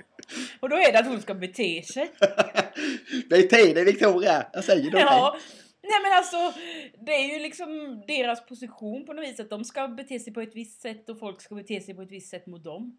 [0.60, 2.10] och då är det att hon ska bete sig.
[3.30, 4.46] Bete dig Victoria!
[4.52, 4.98] Jag säger det.
[5.00, 5.38] Ja.
[5.82, 6.60] Nej men alltså,
[7.06, 10.40] det är ju liksom deras position på något vis att de ska bete sig på
[10.40, 12.98] ett visst sätt och folk ska bete sig på ett visst sätt mot dem.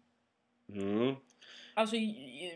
[0.72, 1.14] Mm.
[1.74, 1.96] Alltså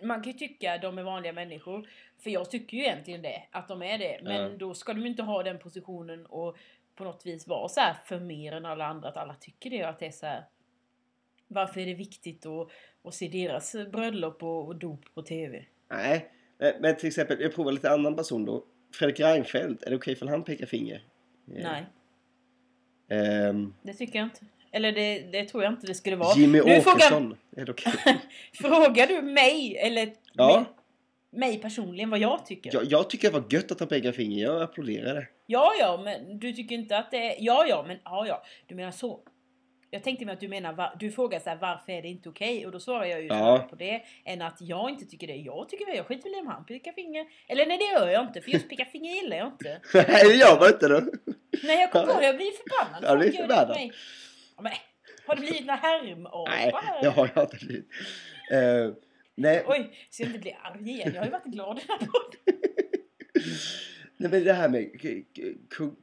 [0.02, 1.88] man kan ju tycka att de är vanliga människor.
[2.22, 4.20] För jag tycker ju egentligen det, att de är det.
[4.22, 4.48] Men Ja.
[4.58, 6.56] då ska de ju inte ha den positionen och
[6.94, 9.08] på något vis vara så här för mer än alla andra.
[9.08, 10.44] Att alla tycker det och att det är så här.
[11.48, 12.70] Varför är det viktigt att,
[13.04, 15.64] att se deras bröllop och, och dop på TV?
[15.90, 18.64] Nej, men, men till exempel, jag provar lite annan person då.
[18.94, 20.94] Fredrik Reinfeldt, är det okej för han pekar finger?
[21.56, 21.84] Eh, Nej,
[23.08, 24.40] ehm, det tycker jag inte.
[24.72, 26.38] Eller det, det tror jag inte det skulle vara.
[26.38, 27.92] Jimmy Nu frågar- Åkesson, är det okej?
[28.60, 30.56] Frågar du mig eller Ja.
[30.56, 30.64] mig,
[31.50, 32.70] mig personligen vad jag tycker?
[32.74, 35.26] jag, jag tycker det var gött att han pekar finger, jag applåderar det.
[35.46, 37.36] Ja, ja, men du tycker inte att det är...
[37.44, 38.42] Ja, ja, men ja, ja.
[38.66, 39.20] Du menar så.
[39.90, 42.66] Jag tänkte mig att du menar, du frågar så här, varför är det inte okej?
[42.66, 43.66] Och då svarar jag ju Ja.
[43.70, 44.02] på det.
[44.24, 45.36] Än att jag inte tycker det.
[45.36, 45.96] Jag tycker det.
[45.96, 47.26] Jag skiter väl i om han pickar finger.
[47.48, 48.40] Eller nej, det gör jag inte.
[48.40, 49.80] För just picka finger gillar jag inte.
[49.94, 51.00] Nej, det gör man inte då.
[51.62, 52.26] Nej, jag kommer på det.
[52.26, 53.04] Jag blir förbannad.
[53.04, 53.76] Ja, det förbannad.
[54.56, 54.72] Ja, men,
[55.26, 56.72] har det blivit några härmapar Nej,
[57.02, 57.88] det har jag inte blivit.
[58.52, 58.94] Eh,
[59.34, 61.10] nej, Oj, så jag inte blir arg igen.
[61.14, 62.08] Jag har ju varit glad den här
[64.16, 64.90] nej, men det här med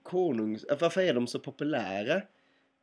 [0.03, 0.65] konungs...
[0.79, 2.21] Varför är de så populära?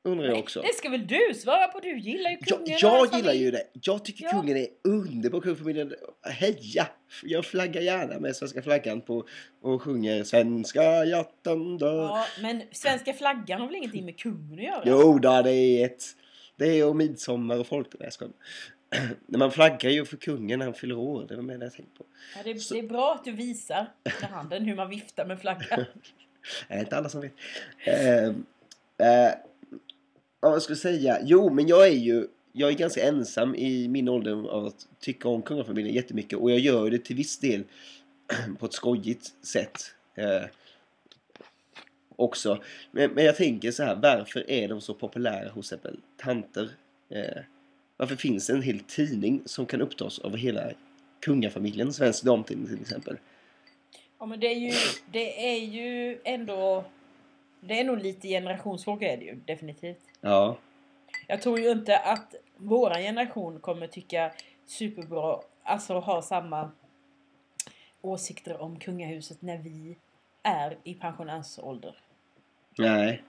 [0.05, 0.61] Undrar jag också.
[0.61, 1.81] Det ska väl du svara på?
[1.81, 3.45] Du gillar ju Jag, kungen jag hans gillar familj.
[3.45, 3.63] ju det.
[3.73, 4.31] Jag tycker Ja.
[4.31, 5.41] kungen är underbar.
[5.41, 5.95] Kungafamiljen.
[6.23, 6.89] Heja!
[7.23, 9.25] Jag flaggar gärna med svenska flaggan på
[9.63, 12.03] och sjunger Svenska hjärtan dör.
[12.03, 14.83] Ja, men svenska flaggan har väl ingenting med kungen att göra?
[14.87, 16.03] Jo då, det är ett...
[16.57, 17.87] Det är och midsommar och folk...
[18.01, 18.31] Nej, jag
[19.39, 21.27] man flaggar ju för kungen när han fyller år.
[21.29, 22.05] Det var det jag tänkte på.
[22.37, 23.87] Ja, det, Så- det är bra att du visar
[24.21, 25.85] med handen hur man viftar med flaggan.
[26.69, 27.33] Det är inte alla som vet.
[27.85, 29.33] Eh, eh,
[30.41, 31.19] ja, vad ska jag säga?
[31.23, 32.27] Jo, men jag är ju...
[32.53, 36.39] Jag är ganska ensam i min ålder av att tycka om kungafamiljen jättemycket.
[36.39, 37.65] Och jag gör det till viss del
[38.59, 39.95] på ett skojigt sätt.
[40.15, 40.43] Eh,
[42.19, 42.63] också.
[42.91, 46.71] Men, men jag tänker så här, varför är de så populära hos exempel tanter?
[47.11, 47.43] Eh,
[47.97, 50.71] varför finns det en hel tidning som kan upptas av hela
[51.21, 53.17] kungafamiljen, Svensk Damtidning till exempel?
[54.19, 54.73] Ja, men det är ju,
[55.13, 56.85] det är ju ändå...
[57.61, 60.08] Det är nog lite generationsfråga är det ju definitivt.
[60.21, 60.57] Ja,
[61.27, 64.33] Jag tror ju inte att våran generation kommer tycka
[64.67, 66.71] superbra, alltså ha samma
[68.01, 69.99] åsikter om kungahuset när vi
[70.43, 71.97] är i pensionärsålder.
[72.79, 73.23] nej.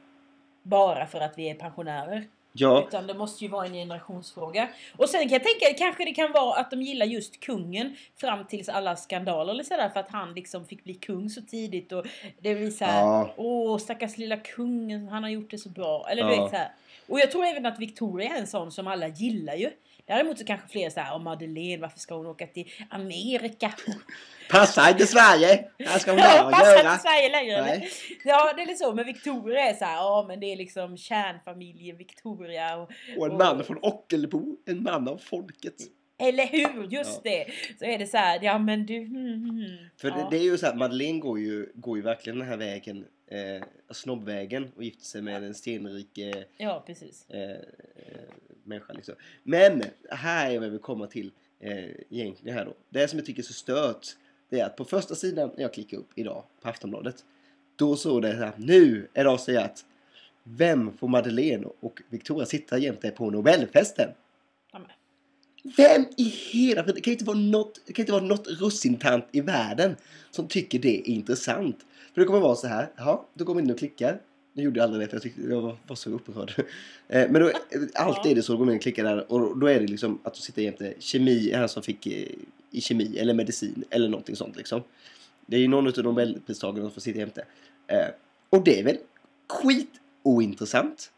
[0.63, 2.27] Bara för att vi är pensionärer.
[2.59, 4.69] Ja, Utan det måste ju vara en generationsfråga.
[4.97, 8.45] Och sen kan jag tänka, kanske det kan vara att de gillar just kungen fram
[8.47, 12.05] tills alla skandaler eller sådär för att han liksom fick bli kung så tidigt och
[12.39, 13.33] det blir såhär, Ja.
[13.37, 16.07] åh stackars lilla kungen, han har gjort det så bra.
[16.09, 16.41] Eller du Ja.
[16.43, 16.71] vet såhär.
[17.07, 19.69] Och jag tror även att Victoria är en sån som alla gillar ju.
[20.09, 23.73] Däremot så kanske fler säger, åh Madeleine, varför ska hon åka till Amerika?
[24.49, 25.67] Passa inte Sverige!
[25.79, 26.97] Här ska hon Ja, Passar att inte göra.
[26.97, 27.61] Sverige längre?
[27.61, 27.89] Nej.
[28.23, 28.93] Ja, det är lite så.
[28.93, 33.37] Men Victoria är så här, ja men det är liksom kärnfamiljen Victoria och Och en
[33.37, 35.75] man från Ockelbo, en man av folket.
[36.21, 36.83] Eller hur?
[36.83, 37.31] Just Ja.
[37.31, 37.45] det!
[37.79, 38.97] Så är det så här, ja men du...
[38.99, 39.77] hmm, hmm.
[40.01, 40.15] För ja.
[40.15, 43.05] det, det är ju så här, Madeleine går ju, går ju verkligen den här vägen,
[43.29, 47.29] eh, snobbvägen och gifter sig med en stenrik eh, Ja, precis.
[47.29, 47.57] eh, eh,
[48.63, 49.15] människa liksom.
[49.43, 52.73] Men här är vad jag vill komma till eh, egentligen här då.
[52.89, 54.07] Det som jag tycker är så stört
[54.49, 57.25] det är att på första sidan när jag klickar upp idag på Aftonbladet
[57.75, 59.85] då står det här, nu är det säga att
[60.43, 64.09] vem får Madeleine och Victoria sitta jämte på Nobelfesten?
[64.71, 64.89] Ja, men.
[65.77, 69.41] Vem i hela det kan inte vara något, det kan inte vara något russintant i
[69.41, 69.95] världen
[70.31, 71.85] som tycker det är intressant.
[72.13, 74.19] För det kommer vara så här, jaha, då går man in och klickar.
[74.53, 76.53] Nu gjorde jag aldrig det för jag, tyckte, jag var, så upprörd.
[77.11, 77.55] Eh, men då, eh,
[77.93, 79.87] alltid är det så, då går man in och klickar där och då är det
[79.87, 82.27] liksom att du sitter jämte kemi, han som fick eh,
[82.71, 84.81] i kemi eller medicin eller någonting sånt liksom.
[85.45, 87.45] Det är ju någon av Nobelpristagarna som får sitta jämte.
[88.49, 88.97] Och det är väl
[89.47, 89.91] skit
[90.23, 91.11] ointressant.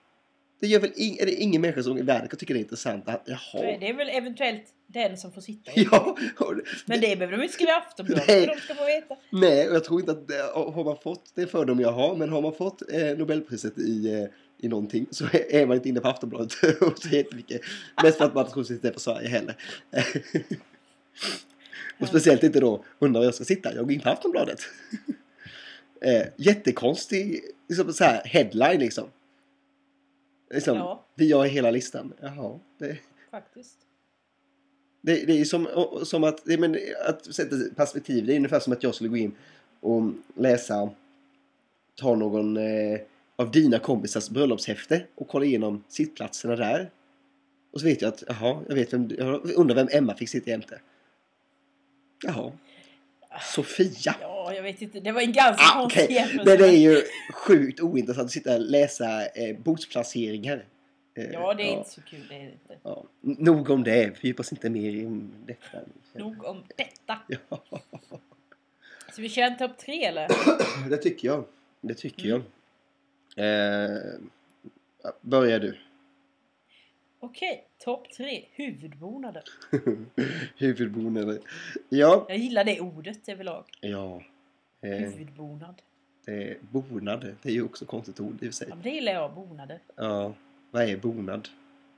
[0.62, 2.62] Det gör väl ing, är det ingen människa som i världen kan tycka det är
[2.62, 3.78] intressant att jaha.
[3.80, 5.72] Det är väl eventuellt den som får sitta.
[5.76, 8.46] Ja, det- Men det behöver de inte skriva i Aftonbladet Nej.
[8.48, 9.16] för de ska få veta.
[9.30, 10.32] nej, och jag tror inte att
[10.76, 14.14] har man fått, det är fördom jag har, men har man fått eh, Nobelpriset i,
[14.14, 14.26] eh,
[14.66, 17.62] i någonting så är man inte inne på Aftonbladet och så jättemycket.
[18.04, 19.56] Mest för att man tror inte är på Sverige heller.
[22.00, 24.60] och speciellt inte då undrar var jag ska sitta, jag går in på Aftonbladet.
[26.02, 29.08] eh, jättekonstig liksom, så här, headline liksom.
[30.54, 31.06] Liksom Ja.
[31.16, 32.14] Vi har hela listan.
[32.22, 32.98] Jaha, det...
[33.32, 33.78] Faktiskt.
[35.02, 35.68] Det, det är som,
[36.04, 36.78] som att, det, men,
[37.08, 38.26] att sätta perspektiv.
[38.26, 39.36] Det är ungefär som att jag skulle gå in
[39.80, 40.04] och
[40.36, 40.90] läsa,
[41.96, 43.00] ta någon eh,
[43.36, 46.92] av dina kompisars bröllopshäfte och kolla igenom sittplatserna där.
[47.74, 50.50] Och så vet jag att, jaha, jag vet vem, jag undrar vem Emma fick sitta
[50.50, 50.82] jämte.
[52.24, 52.52] Jaha.
[53.42, 54.16] Sofia.
[54.22, 55.00] Ja, jag vet inte.
[55.00, 56.16] Det var en ganska Ah, konstig okej.
[56.16, 56.58] jämförelse.
[56.58, 57.02] Det är ju
[57.34, 60.66] sjukt ointressant att sitta och läsa eh, bordsplaceringar.
[61.16, 62.26] Eh, Ja, det är inte så kul.
[62.30, 62.78] Det är inte.
[62.84, 63.04] ja.
[63.22, 64.18] Nog om det.
[64.20, 65.08] Fördjupa oss inte mer i
[65.46, 65.78] detta.
[66.14, 67.18] Nog om detta.
[67.28, 67.62] Ja.
[69.16, 70.28] Så vi kör en topp tre eller?
[70.90, 71.46] Det tycker jag.
[71.82, 72.42] Det tycker jag.
[73.38, 73.98] Eh,
[75.22, 75.78] börjar du.
[77.24, 78.46] Okej, topp tre.
[78.56, 79.44] Huvudbonader.
[80.58, 81.40] Huvudbonader.
[81.90, 82.26] Ja.
[82.30, 83.64] Jag gillar det ordet överlag.
[83.82, 84.22] Ja.
[84.82, 85.82] Eh, Huvudbonad.
[86.28, 87.36] eh, bonad.
[87.42, 88.68] Det är ju också ett konstigt ord i och sig.
[88.70, 89.80] Ja, men det gillar jag, bonader.
[89.96, 90.34] Ja.
[90.72, 91.50] Vad är bonad?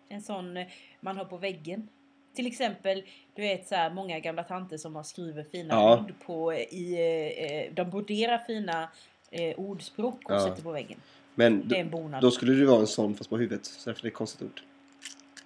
[0.09, 0.67] En sån eh,
[0.99, 1.87] man har på väggen.
[2.35, 3.03] Till exempel,
[3.35, 5.99] du vet så här, många gamla tanter som har skrivit fina Ja.
[5.99, 8.89] ord på i, eh, eh, de broderar fina
[9.31, 10.39] eh, ordspråk och Ja.
[10.39, 10.99] sätter på väggen.
[11.35, 12.21] Men Det är en bonad.
[12.21, 13.65] då skulle du vara en sån fast på huvudet.
[13.65, 14.61] Så därför är det ett konstigt ord.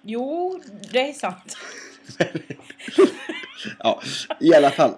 [0.02, 0.60] Jo,
[0.92, 1.56] det är sant.
[3.78, 4.02] Ja,
[4.40, 4.94] i alla fall.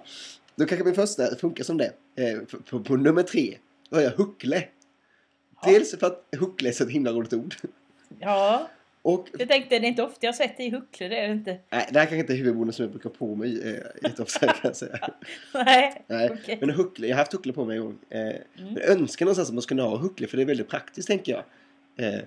[0.57, 1.93] Då kanske min första funkar som det.
[2.17, 3.57] Eh, på, på, nummer tre.
[3.91, 4.65] Då har jag huckle.
[5.63, 5.71] Ja.
[5.71, 7.55] Dels för att huckle är så ett himla roligt ord.
[8.19, 8.69] Ja,
[9.03, 11.35] Och jag tänkte det är inte ofta jag sett det i huckle, det är det
[11.35, 11.59] inte.
[11.71, 14.57] nej, det här kanske inte är huvudbonaden som jag brukar på mig eh, jätteofta kan
[14.63, 14.99] jag säga.
[15.55, 16.59] Nej, Nej, okej.
[16.61, 17.99] men huckle, jag har haft huckle på mig en gång.
[18.11, 18.21] Eh,
[18.59, 18.73] Mm.
[18.75, 21.33] Men jag önskar någonstans att man skulle ha huckle för det är väldigt praktiskt tänker
[21.33, 21.45] jag.
[22.07, 22.21] Eh,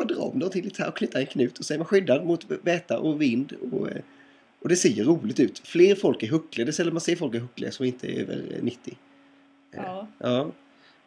[0.00, 2.46] dra om dem till här och knyta en knut och så är man skyddad mot
[2.62, 4.02] väta och vind och, eh,
[4.62, 5.58] och det ser ju roligt ut.
[5.64, 6.64] Fler folk är huckliga.
[6.64, 8.96] Det är sällan man ser folk är huckliga som inte är över eh, 90.
[9.76, 10.50] Ja, Ja.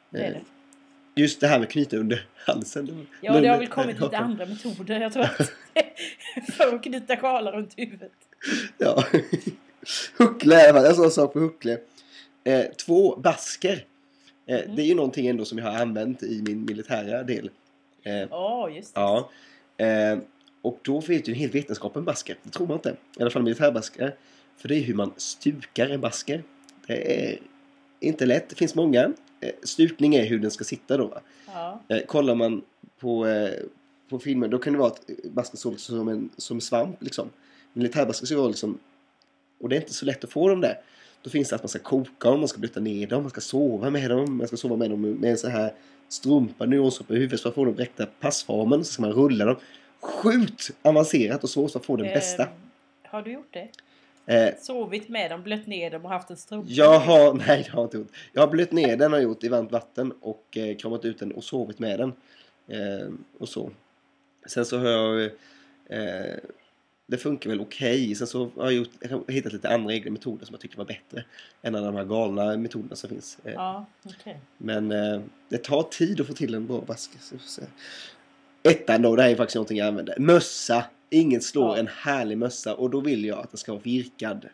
[0.10, 1.22] det är Eh, det.
[1.22, 3.08] Just det här med knyta under halsen.
[3.22, 5.00] Ja, det har men- väl kommit lite andra metoder.
[5.00, 5.38] Jag tror att
[6.54, 8.12] för att knyta sjalar runt huvudet.
[8.78, 9.04] Ja.
[10.18, 10.86] huckle i alla fall.
[10.90, 11.78] En sån sak på huckle.
[12.44, 13.74] Eh, två basker.
[13.74, 14.76] Eh, Mm.
[14.76, 17.50] Det är ju någonting ändå som jag har använt i min militära del.
[18.04, 19.02] Eh, Ja, just det.
[19.02, 19.30] Ja.
[19.78, 20.20] Eh,
[20.62, 22.38] och då vet ju en hel vetenskap om basker.
[22.44, 22.96] Det tror man inte.
[23.18, 24.16] I alla fall militärbasker.
[24.58, 26.44] För det är hur man stukar en basker.
[26.88, 27.40] Det är
[28.00, 28.50] inte lätt.
[28.50, 29.14] Det finns många.
[29.40, 31.20] Eh, stukning är hur den ska sitta då.
[31.54, 31.82] Ja.
[32.08, 32.62] Kollar man
[33.00, 33.28] på,
[34.10, 37.30] på filmen då kan det vara att basken såg som en som svamp liksom.
[37.74, 38.80] Militärbasker ska vara liksom
[39.60, 40.82] och det är inte så lätt att få dem där.
[41.22, 43.42] Då finns det att man ska koka dem, man ska blöta ner dem, man ska
[43.42, 45.74] sova med dem, man ska sova med dem med en så här
[46.10, 48.86] strumpa, nyånstrumpa i huvudet för att få dem rätta passformen.
[48.86, 49.56] Så ska man rulla dem.
[50.00, 52.44] Sjukt avancerat och svårt för att få den bästa.
[52.44, 52.50] Eh,
[53.04, 53.70] har du gjort det?
[54.26, 56.68] Eh, Sovit med dem, blött ner dem och haft en strumpa?
[56.72, 58.12] jag har, nej det har jag inte gjort.
[58.34, 61.32] Jag har blött ner den har gjort i varmt vatten och eh, kramat ut den
[61.32, 62.14] och sovit med den.
[62.68, 63.10] Eh,
[63.40, 63.72] och så.
[64.46, 65.24] Sen så har jag
[65.90, 66.36] eh,
[67.08, 68.16] det funkar väl okej.
[68.16, 70.78] Sen så har jag, gjort, jag har hittat lite andra egna metoder som jag tyckte
[70.78, 71.24] var bättre
[71.62, 73.38] än alla de här galna metoderna som finns.
[73.44, 74.40] Eh, Ja, okej.
[74.58, 77.62] Men eh, det tar tid att få till en bra se.
[78.64, 80.20] Ettan då, det här är faktiskt någonting jag använder.
[80.20, 80.86] Mössa.
[81.10, 81.78] Ingen slår Ja.
[81.78, 84.46] en härlig mössa och då vill jag att den ska vara virkad.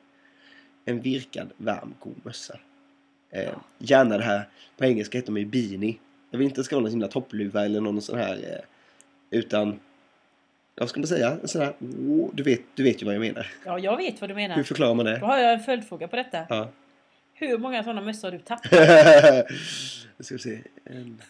[0.85, 2.59] En virkad, varm, god mössa.
[3.29, 5.95] Eh, gärna det här, på engelska heter de ju beanie.
[6.31, 8.35] Jag vill inte att det ska vara någon himla toppluva eller någon sån här.
[8.35, 8.65] Eh,
[9.39, 9.79] utan,
[10.75, 11.29] vad ska man säga?
[11.53, 11.73] Här,
[12.07, 13.47] oh, du, vet, du vet ju vad jag menar.
[13.65, 14.55] Ja, jag vet vad du menar.
[14.55, 15.17] Hur förklarar man Då det?
[15.17, 16.45] har jag en följdfråga på detta.
[16.49, 16.69] Ja.
[17.33, 18.71] Hur många sådana mössor har du tappat?
[20.17, 20.59] Nu ska vi se.
[20.85, 21.21] En...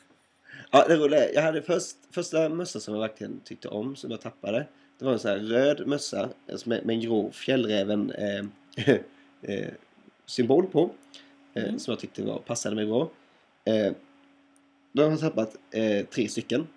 [0.71, 4.11] Ja, det roliga är, jag hade först, första mössa som jag verkligen tyckte om, som
[4.11, 4.67] jag tappade.
[4.99, 8.45] Det var en sån här röd mössa alltså med, med en grå fjällräven eh,
[9.41, 9.67] eh,
[10.25, 10.81] symbol på.
[11.53, 11.79] Eh, Mm.
[11.79, 13.09] Som jag tyckte var, passade mig bra.
[13.65, 13.93] Eh,
[14.91, 16.67] då har jag tappat eh, tre stycken.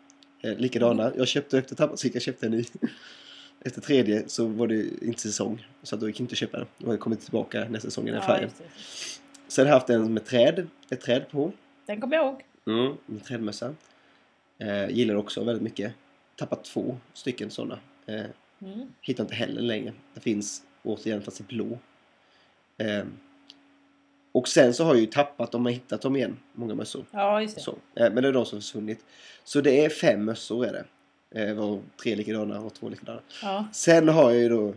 [0.42, 1.12] Eh, likadana.
[1.16, 2.64] Jag köpte efter jag och köpte en ny.
[3.60, 5.66] Efter tredje så var det inte säsong.
[5.82, 6.66] Så då gick jag inte att köpa den.
[6.78, 8.50] Då har jag kommit tillbaka nästa säsong i den Ja, färgen.
[8.58, 8.64] det.
[9.48, 10.66] Sen har jag haft en med träd.
[10.90, 11.52] Ett träd på.
[11.86, 12.42] Den kommer jag ihåg.
[12.66, 13.74] Mm, en trädmössa.
[14.58, 15.92] Eh, gillar också väldigt mycket.
[16.36, 17.78] Tappat två stycken sådana.
[18.06, 18.24] Eh,
[18.58, 18.88] Mm.
[19.00, 19.92] hittar inte heller längre.
[20.14, 21.78] Det finns återigen fast i blå.
[22.78, 23.04] Eh,
[24.36, 26.36] och sen så har jag ju tappat dem och hittat dem igen.
[26.52, 27.04] Många mössor.
[27.10, 27.60] Ja, just det.
[27.60, 27.70] Så.
[27.70, 29.04] Eh, men det är de som försvunnit.
[29.44, 30.84] Så det är fem mössor är det.
[31.40, 33.20] Eh, var tre likadana och två likadana.
[33.42, 33.66] Ja.
[33.72, 34.68] Sen har jag ju då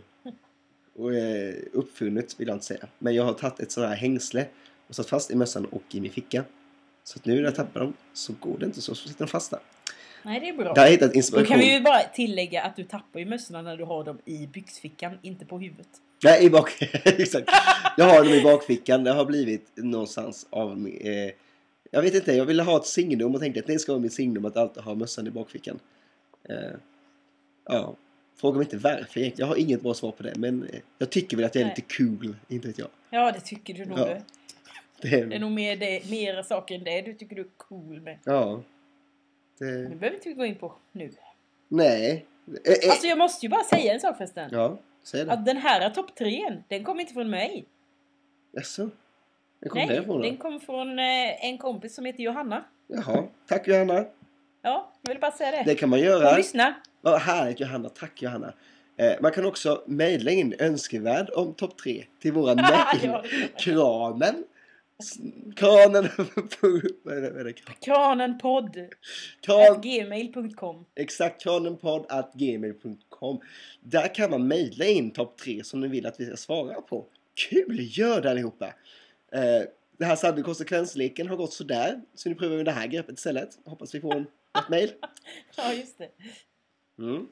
[1.10, 2.86] eh, uppfunnit, vill jag inte säga.
[2.98, 4.46] Men jag har tagit ett sånt här hängsle
[4.88, 6.44] och satt fast i mössan och i min ficka.
[7.04, 9.30] Så att nu när jag tappar dem så går det inte så, så sitter de
[9.30, 9.58] fasta.
[10.22, 10.72] Nej, det är bra.
[10.72, 11.46] Där har jag hittat Då inspiration.
[11.48, 14.46] kan vi ju bara tillägga att du tappar ju mössorna när du har dem i
[14.46, 15.88] byxfickan, inte på huvudet.
[16.24, 16.70] Nej, i bak...
[17.04, 17.48] Exakt.
[17.96, 19.04] Jag har dem i bakfickan.
[19.04, 20.88] Det har blivit någonstans av...
[21.00, 21.30] Eh,
[21.90, 24.12] jag vet inte, jag ville ha ett signum och tänkte att det ska vara mitt
[24.12, 25.78] signum att alltid ha mössan i bakfickan.
[26.48, 26.56] Eh,
[27.64, 27.96] ja.
[28.36, 29.30] Fråga mig inte varför egentligen.
[29.36, 30.32] Jag har inget bra svar på det.
[30.36, 31.74] Men eh, jag tycker väl att jag är Nej.
[31.76, 32.36] lite cool.
[32.48, 32.88] Inte vet jag.
[33.10, 33.98] Ja, det tycker du nog.
[33.98, 34.04] Ja.
[34.04, 34.20] du.
[35.10, 38.00] Det Det är nog mer, det, mer saker än det du tycker du är cool
[38.00, 38.18] med.
[38.24, 38.62] Ja.
[39.58, 41.10] Det Det, behöver inte vi gå in på nu.
[41.68, 42.24] nej.
[42.64, 44.48] Eh, eh, Alltså jag måste ju bara säga en sak förresten.
[44.52, 45.32] Ja, säg det.
[45.32, 47.64] Att den här topp trean, den kom inte från mig.
[48.52, 48.90] Jaså?
[49.60, 50.42] Var kom Nej, det ifrån den då?
[50.42, 52.64] kom från eh, en kompis som heter Johanna.
[52.86, 53.24] Jaha.
[53.48, 54.04] Tack Johanna.
[54.62, 55.62] Ja, jag vill bara säga det.
[55.66, 56.36] Det kan man Hon göra.
[56.36, 56.74] lyssnar.
[57.00, 57.88] Vad härligt Johanna.
[57.88, 58.52] Tack Johanna.
[58.96, 63.12] Eh, man kan också mejla in önskevärd om topp tre till våran mejl.
[63.66, 64.18] Ja,
[65.00, 66.08] kan Kranen.
[67.02, 67.30] vad är det?
[67.30, 67.52] Vad är det?
[67.80, 68.76] Kranenpodd.
[69.40, 70.84] Kran, gmail.com.
[70.94, 73.40] exakt, kranenpodd at gmail.com.
[73.80, 77.06] Där kan man mejla in topp tre som ni vill att vi ska svara på.
[77.34, 77.76] Kul!
[77.98, 78.66] Gör det allihopa!
[79.32, 79.62] Eh,
[79.98, 82.00] det här sanning konsekvensleken har gått sådär.
[82.14, 83.58] Så nu prövar vi det här greppet istället.
[83.64, 84.22] Hoppas vi får en,
[84.58, 84.92] ett mejl.
[85.56, 86.08] Ja, just det.
[86.98, 87.26] Mm.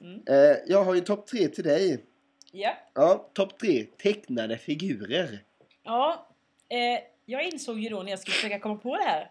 [0.00, 0.22] Mm.
[0.26, 2.04] Eh, jag har ju topp tre till dig.
[2.52, 2.76] Ja.
[2.94, 5.42] Ja, topp tre tecknade figurer.
[5.82, 6.33] Ja,
[6.68, 9.30] eh, jag insåg ju då när jag skulle försöka komma på det här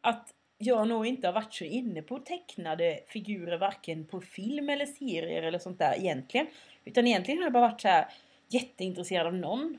[0.00, 4.86] att jag nog inte har varit så inne på tecknade figurer varken på film eller
[4.86, 6.46] serier eller sånt där egentligen.
[6.84, 8.08] Utan egentligen har jag bara varit så här
[8.48, 9.78] jätteintresserad av någon.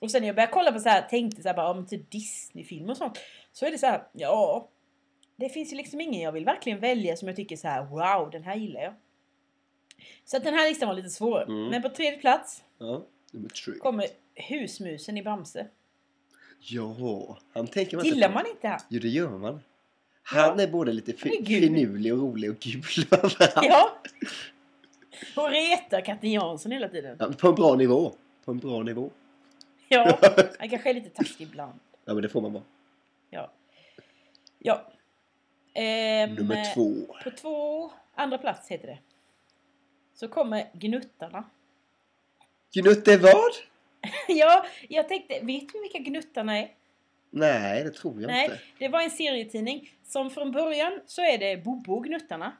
[0.00, 2.10] Och sen när jag började kolla på så här, tänkte så här bara om typ
[2.10, 3.18] Disney-film och sånt.
[3.52, 4.68] Så är det så här, ja.
[5.36, 8.30] Det finns ju liksom ingen jag vill verkligen välja som jag tycker så här, wow,
[8.30, 8.94] den här gillar jag.
[10.24, 11.42] Så att den här listan var lite svår.
[11.42, 11.68] Mm.
[11.68, 13.04] Men på tredje plats Ja,
[13.80, 15.66] kommer husmusen i Bamse.
[16.60, 18.34] Ja, han tänker man inte Gillar på.
[18.34, 18.80] man inte han?
[18.88, 19.60] Jo, det gör man.
[20.22, 22.82] Han är både lite fi- finurlig och rolig och gul.
[23.62, 23.96] Ja.
[25.36, 27.16] Och retar katten Jansson hela tiden.
[27.20, 28.12] Ja, På en bra nivå.
[28.44, 29.10] På en bra nivå.
[29.88, 30.18] Ja,
[30.58, 31.78] han kanske är lite taskig ibland.
[32.04, 32.62] Ja men det får man vara.
[33.30, 33.50] Ja.
[34.58, 34.86] Ja.
[35.74, 37.16] Ehm, Nummer två.
[37.24, 38.98] På två, andra plats heter det.
[40.14, 41.44] Så kommer Gnuttarna.
[42.74, 43.50] Gnutte vad?
[44.28, 46.68] ja, jag tänkte, vet du vilka Gnuttarna är?
[47.30, 48.58] Nej, det tror jag Nej, inte.
[48.78, 52.52] det var en serietidning som från början så är det Bobo och Gnuttarna.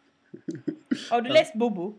[1.11, 1.99] Har du läst Bobo?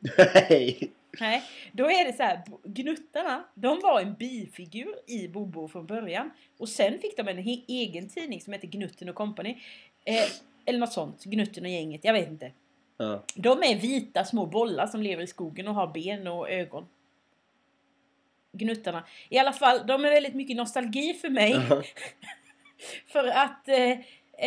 [0.49, 0.91] Nej.
[1.19, 6.31] Nej, då är det så här, Gnuttarna, de var en bifigur i Bobo från början.
[6.57, 7.37] Och sen fick de en
[7.67, 9.57] egen tidning som heter Gnutten och Company.
[10.05, 10.23] Eh,
[10.65, 12.51] eller något sånt, Gnutten och gänget, jag vet inte.
[12.97, 13.23] Ja.
[13.35, 16.87] De är vita små bollar som lever i skogen och har ben och ögon.
[18.51, 19.03] Gnuttarna.
[19.29, 21.55] I alla fall, de är väldigt mycket nostalgi för mig.
[23.07, 23.99] För att eh,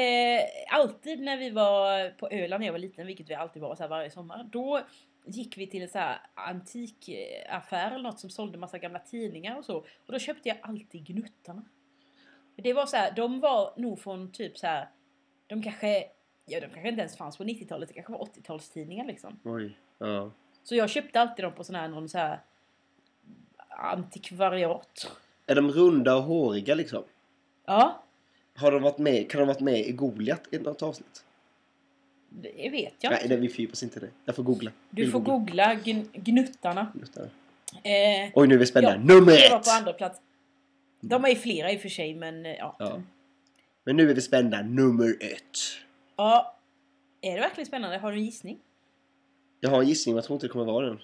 [0.03, 3.75] eh, alltid när vi var på Öland när jag var liten, vilket vi alltid var
[3.75, 4.81] så här varje sommar, då
[5.27, 9.65] gick vi till en så här antikaffär eller något som sålde massa gamla tidningar och
[9.65, 9.77] så.
[9.77, 11.65] Och då köpte jag alltid Gnuttarna.
[12.57, 14.89] Det var så här, de var nog från typ så här,
[15.47, 16.05] de kanske,
[16.47, 19.41] ja de kanske inte ens fanns på 90-talet, det kanske var 80-talstidningar liksom.
[19.45, 19.77] Oj.
[19.99, 20.31] Ja.
[20.63, 22.41] Så jag köpte alltid dem på sån här, någon så här
[23.77, 25.11] antikvariat.
[25.47, 27.05] Är de runda och håriga liksom?
[27.67, 28.03] Ja,
[28.57, 31.25] Har de varit med, kan de ha varit med i Goliat i något avsnitt?
[32.29, 34.11] det vet jag Nej, det, vi fördjupas inte i det.
[34.25, 34.71] Jag får googla.
[34.91, 36.93] Du Vill får googla gn- Gnuttarna.
[37.15, 37.21] Det.
[38.25, 38.91] Eh, Oj, nu är vi spända.
[38.91, 39.65] Ja, Nummer det var ett!
[39.65, 40.21] på andra plats.
[41.01, 42.77] De är ju flera i och för sig men eh, ja.
[42.79, 43.01] Ja.
[43.85, 44.63] Men nu är vi spända.
[44.63, 45.59] Nummer ett.
[46.17, 46.57] ja.
[47.21, 47.99] Är det verkligen spännande?
[47.99, 48.59] Har du en gissning?
[49.61, 50.99] Jag har en gissning men jag tror inte det kommer vara den.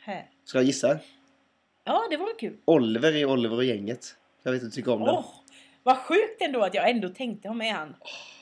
[0.00, 0.30] Här.
[0.44, 0.98] Ska jag gissa?
[1.88, 2.56] Ja, det var kul.
[2.64, 4.16] Oliver i Oliver och gänget.
[4.42, 5.08] Jag vet du tycker om den.
[5.08, 5.24] Åh,
[5.82, 7.94] vad sjukt ändå att jag ändå tänkte ha med han.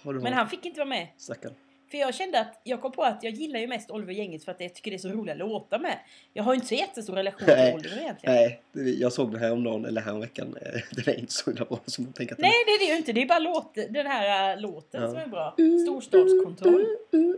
[0.02, 1.08] Du Men han fick inte vara med.
[1.16, 1.52] Stackarn.
[1.90, 4.44] För jag kände att jag kom på att jag gillar ju mest Oliver och gänget
[4.44, 5.98] för att jag tycker det är så roliga låtar med.
[6.32, 8.34] Jag har ju inte så jättestor relation till Oliver egentligen.
[8.72, 10.56] Nej, jag såg den här om dagen, eller här om veckan.
[10.62, 12.92] Eh, Den är inte så himla bra som man tänker att Nej, det är det
[12.92, 13.12] ju inte.
[13.12, 15.08] Det är bara låt, den här äh, låten Ja.
[15.08, 15.54] som är bra.
[15.86, 16.86] Storstadskontroll.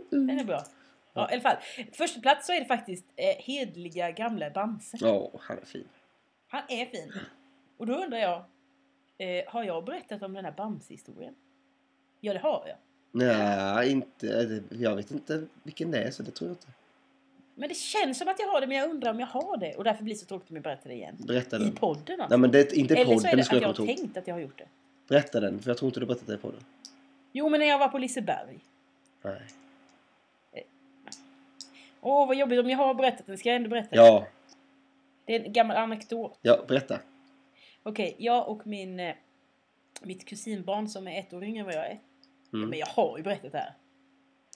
[0.09, 0.63] Den är bra.
[1.13, 1.55] Ja, i alla fall.
[1.93, 4.97] Första plats så är det faktiskt eh, hedliga gamla Bamse.
[5.01, 5.87] Ja, han är fin.
[6.49, 7.13] Han är fin.
[7.77, 8.43] Och då undrar jag,
[9.17, 11.35] eh, har jag berättat om den här Bamse-historien?
[12.19, 12.77] Ja, det har jag.
[13.11, 14.27] Nej, inte.
[14.71, 16.67] eh, Jag vet inte vilken det är, så det tror jag inte.
[17.55, 19.75] Men det känns som att jag har det, men jag undrar om jag har det.
[19.75, 21.15] Och därför blir det så tråkigt om jag berättar det igen.
[21.19, 21.75] Berätta I den.
[21.75, 22.37] podden alltså.
[22.37, 23.97] Nej, men det är inte i Eller så är podden det att jag har ihåg.
[23.97, 24.67] tänkt att jag har gjort det.
[25.07, 26.59] Berätta den, för jag tror inte du berättat det i podden.
[27.31, 28.59] Jo, men när jag var på Liseberg.
[29.21, 29.41] Nej.
[32.01, 33.37] Åh, vad jobbigt om jag har berättat den.
[33.37, 33.95] Ska jag ändå berätta?
[33.95, 34.27] Ja,
[35.29, 36.39] Det är en gammal anekdot.
[36.41, 36.99] ja, berätta.
[37.83, 39.15] Okej, jag och min, eh,
[40.01, 41.99] mitt kusinbarn som är ett år yngre än vad jag är.
[42.53, 42.69] Mm.
[42.69, 43.73] Men jag har ju berättat det här.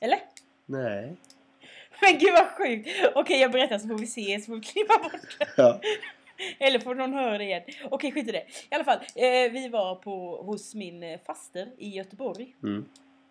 [0.01, 0.19] Eller?
[0.65, 1.15] Nej.
[2.01, 2.89] Men gud vad sjukt!
[3.15, 5.47] Okej, jag berättar så får vi se, så får vi klippa bort det.
[5.57, 5.81] Ja.
[6.59, 7.63] Eller får någon höra det igen.
[7.91, 8.45] Okej, skit i det.
[8.71, 12.55] I alla fall, eh, vi var på, hos min eh, faster i Göteborg.
[12.63, 12.85] Mm.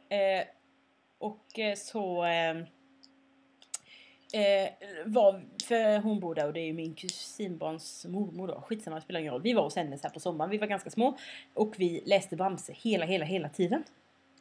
[0.08, 0.44] Eh,
[1.18, 2.54] och eh, så eh,
[4.32, 4.68] eh,
[5.04, 8.60] var, för hon bor där och det är ju min kusinbarns mormor då.
[8.60, 9.42] Skitsamma, det spelar ingen roll.
[9.42, 11.18] Vi var hos henne så här på sommaren, vi var ganska små.
[11.54, 13.84] Och vi läste Bamse hela, hela, hela tiden.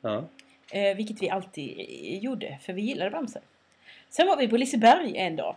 [0.01, 0.23] Ja.
[0.71, 3.41] Eh, vilket vi alltid eh, gjorde, för vi gillade Bamse.
[4.09, 5.55] Sen var vi på Liseberg en dag.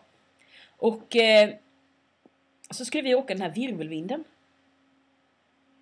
[0.76, 1.50] Och eh,
[2.70, 4.24] så skulle vi åka den här virvelvinden.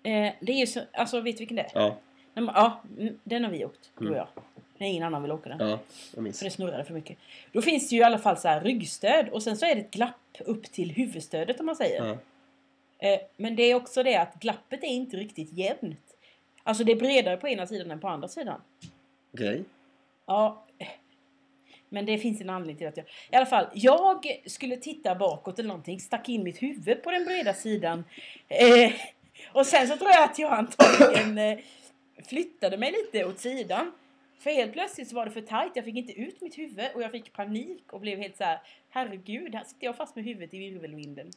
[0.03, 1.71] Eh, det är ju så, alltså vet du vilken det är?
[1.73, 1.97] Ja.
[2.33, 2.81] Men, Ja,
[3.23, 4.27] den har vi åkt, du och Mm.
[4.77, 5.69] När ingen annan vill åka den.
[5.69, 5.79] Ja,
[6.15, 6.37] jag minns.
[6.39, 7.17] För det snurrade för mycket.
[7.51, 9.81] Då finns det ju i alla fall så här ryggstöd och sen så är det
[9.81, 12.05] ett glapp upp till huvudstödet om man säger.
[12.05, 12.17] Ja.
[13.07, 15.99] Eh, men det är också det att glappet är inte riktigt jämnt.
[16.63, 18.61] Alltså det är bredare på ena sidan än på andra sidan.
[19.33, 19.63] Okej.
[20.25, 20.65] Ja.
[20.77, 20.87] eh,
[21.89, 23.05] Men det finns en anledning till att jag...
[23.31, 27.25] I alla fall, jag skulle titta bakåt eller någonting, stack in mitt huvud på den
[27.25, 28.03] breda sidan.
[28.47, 28.91] Eh,
[29.51, 31.59] och sen så tror jag att jag antagligen eh,
[32.27, 33.91] flyttade mig lite åt sidan.
[34.43, 37.01] För helt plötsligt så var det för tajt, jag fick inte ut mitt huvud och
[37.01, 40.53] jag fick panik och blev helt så här: herregud, här sitter jag fast med huvudet
[40.53, 41.31] i virvelvinden.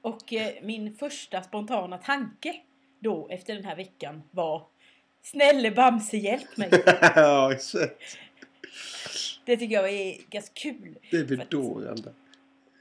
[0.00, 2.56] Och eh, min första spontana tanke
[2.98, 4.66] då efter den här veckan var
[5.22, 6.70] Snälle Bamse hjälp mig!
[7.16, 7.54] ja.
[9.44, 10.98] Det tycker jag är ganska kul.
[11.10, 12.12] Det är bedårande.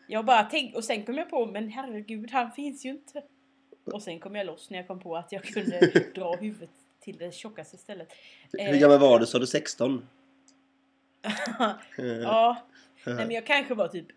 [0.07, 3.23] Jag bara tänkte, och sen kom jag på, men herregud, han finns ju inte.
[3.83, 7.17] Och sen kom jag loss när jag kom på att jag kunde dra huvudet till
[7.17, 8.07] det tjockaste stället.
[8.59, 9.25] Eh, Hur gammal var du?
[9.25, 10.07] Sa du 16?
[12.23, 12.57] ja,
[13.05, 14.07] nej men jag kanske var typ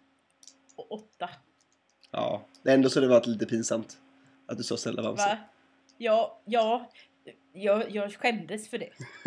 [0.91, 1.31] åtta.
[2.11, 3.99] Ja, det är ändå så det varit lite pinsamt.
[4.47, 5.39] Att du sa snälla Bamse.
[5.99, 6.91] Ja, ja.
[7.53, 8.91] jag, jag skämdes för det.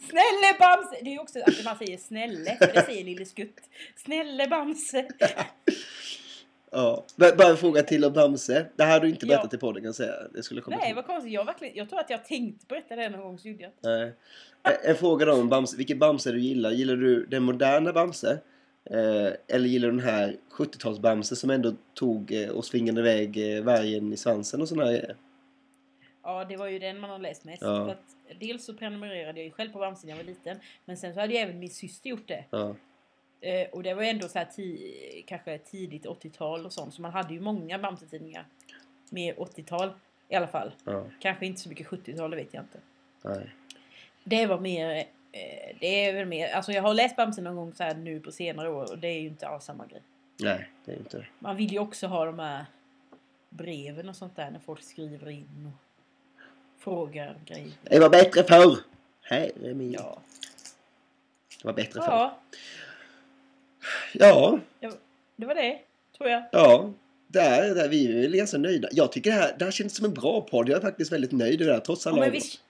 [0.00, 0.98] Snälle Bamse!
[1.02, 3.60] Det är ju också att man säger snälle, för det säger Lille Skutt.
[3.96, 5.08] Snälle Bamse!
[6.70, 7.04] Ja.
[7.16, 8.66] Bara en fråga till om Bamse.
[8.76, 9.56] Det här har du inte berättat Ja.
[9.56, 10.14] i podden kan jag säga.
[10.34, 10.94] Det skulle komma Nej, till.
[10.96, 11.32] vad konstigt.
[11.32, 13.88] Jag, verkligen, jag tror att jag tänkt berätta det någon gång så gjorde jag inte.
[13.88, 14.12] Nej.
[14.62, 15.76] En- En fråga då om Bamse.
[15.76, 16.70] Vilken Bamse du gillar?
[16.70, 18.38] Gillar du den moderna Bamse?
[18.90, 23.62] Eh, eller gillar du den här 70-tals-Bamse som ändå tog eh, och svingade iväg eh,
[23.64, 25.16] vargen i svansen och sådana grejer?
[26.22, 27.62] Ja, det var ju den man har läst mest.
[27.62, 27.84] Ja.
[27.84, 30.56] För att, dels så prenumererade jag ju själv på Bamse när jag var liten.
[30.84, 32.44] Men sen så hade ju även min syster gjort det.
[32.50, 32.74] Ja.
[33.40, 36.94] Eh, och det var ju ändå så ti- kanske tidigt 80-tal och sånt.
[36.94, 38.44] Så man hade ju många Bamse-tidningar.
[39.10, 39.90] Mer 80-tal
[40.28, 40.72] i alla fall.
[40.84, 41.04] ja.
[41.20, 42.78] Kanske inte så mycket 70-tal, det vet jag inte.
[43.22, 43.50] Nej.
[44.24, 44.96] Det var mer...
[45.32, 46.48] Eh, det är väl mer...
[46.52, 49.08] Alltså jag har läst Bamse någon gång så här nu på senare år och det
[49.08, 50.02] är ju inte alls samma grej.
[50.40, 51.26] Nej, det är inte.
[51.38, 52.66] Man vill ju också ha de här
[53.48, 55.82] breven och sånt där när folk skriver in och
[56.82, 57.72] frågar grejer.
[57.82, 58.76] Det var bättre förr!
[59.22, 59.92] Här är min.
[59.92, 60.20] Ja.
[61.62, 62.30] Det var bättre förr.
[64.12, 64.90] Ja, Ja,
[65.36, 65.78] det var det.
[66.18, 66.42] Tror jag.
[66.52, 66.92] ja.
[67.26, 68.88] Där, där, vi är väl ganska nöjda.
[68.92, 70.68] Jag tycker det här, det här känns som en bra podd.
[70.68, 72.34] Jag är faktiskt väldigt nöjd med det här trots Ja, alla avbrott.
[72.36, 72.60] visst,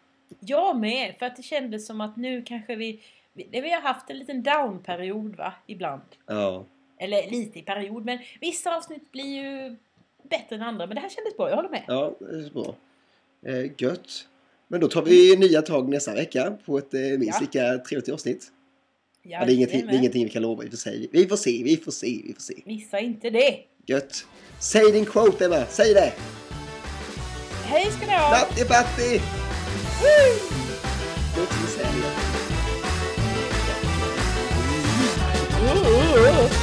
[0.41, 1.15] jag med.
[1.19, 3.01] För att det kändes som att nu kanske vi...
[3.33, 5.53] Vi, vi har haft en liten down-period va?
[5.67, 6.01] Ibland.
[6.27, 6.65] Ja.
[6.99, 8.05] Eller lite i period.
[8.05, 9.77] Men vissa avsnitt blir ju
[10.23, 10.87] bättre än andra.
[10.87, 11.49] Men det här kändes bra.
[11.49, 11.85] Jag håller med.
[11.89, 12.75] Ja, det är bra.
[13.47, 14.29] Eh, gött.
[14.69, 17.41] Men då tar vi nya tag nästa vecka på ett eh, minst Ja.
[17.41, 18.53] lika trevligt avsnitt.
[19.23, 21.09] Ja, det, är ingenting, det är ingenting vi kan lova i och för sig.
[21.13, 22.55] Vi får se, vi får se, vi får se.
[22.67, 23.59] Missa inte det!
[23.87, 24.27] Gött!
[24.61, 26.13] Säg din quote Emma, säg det!
[27.65, 28.31] Hej ska ni ha!
[28.31, 29.21] Natti Patti!
[30.03, 30.61] Woo!
[36.17, 36.60] Låt.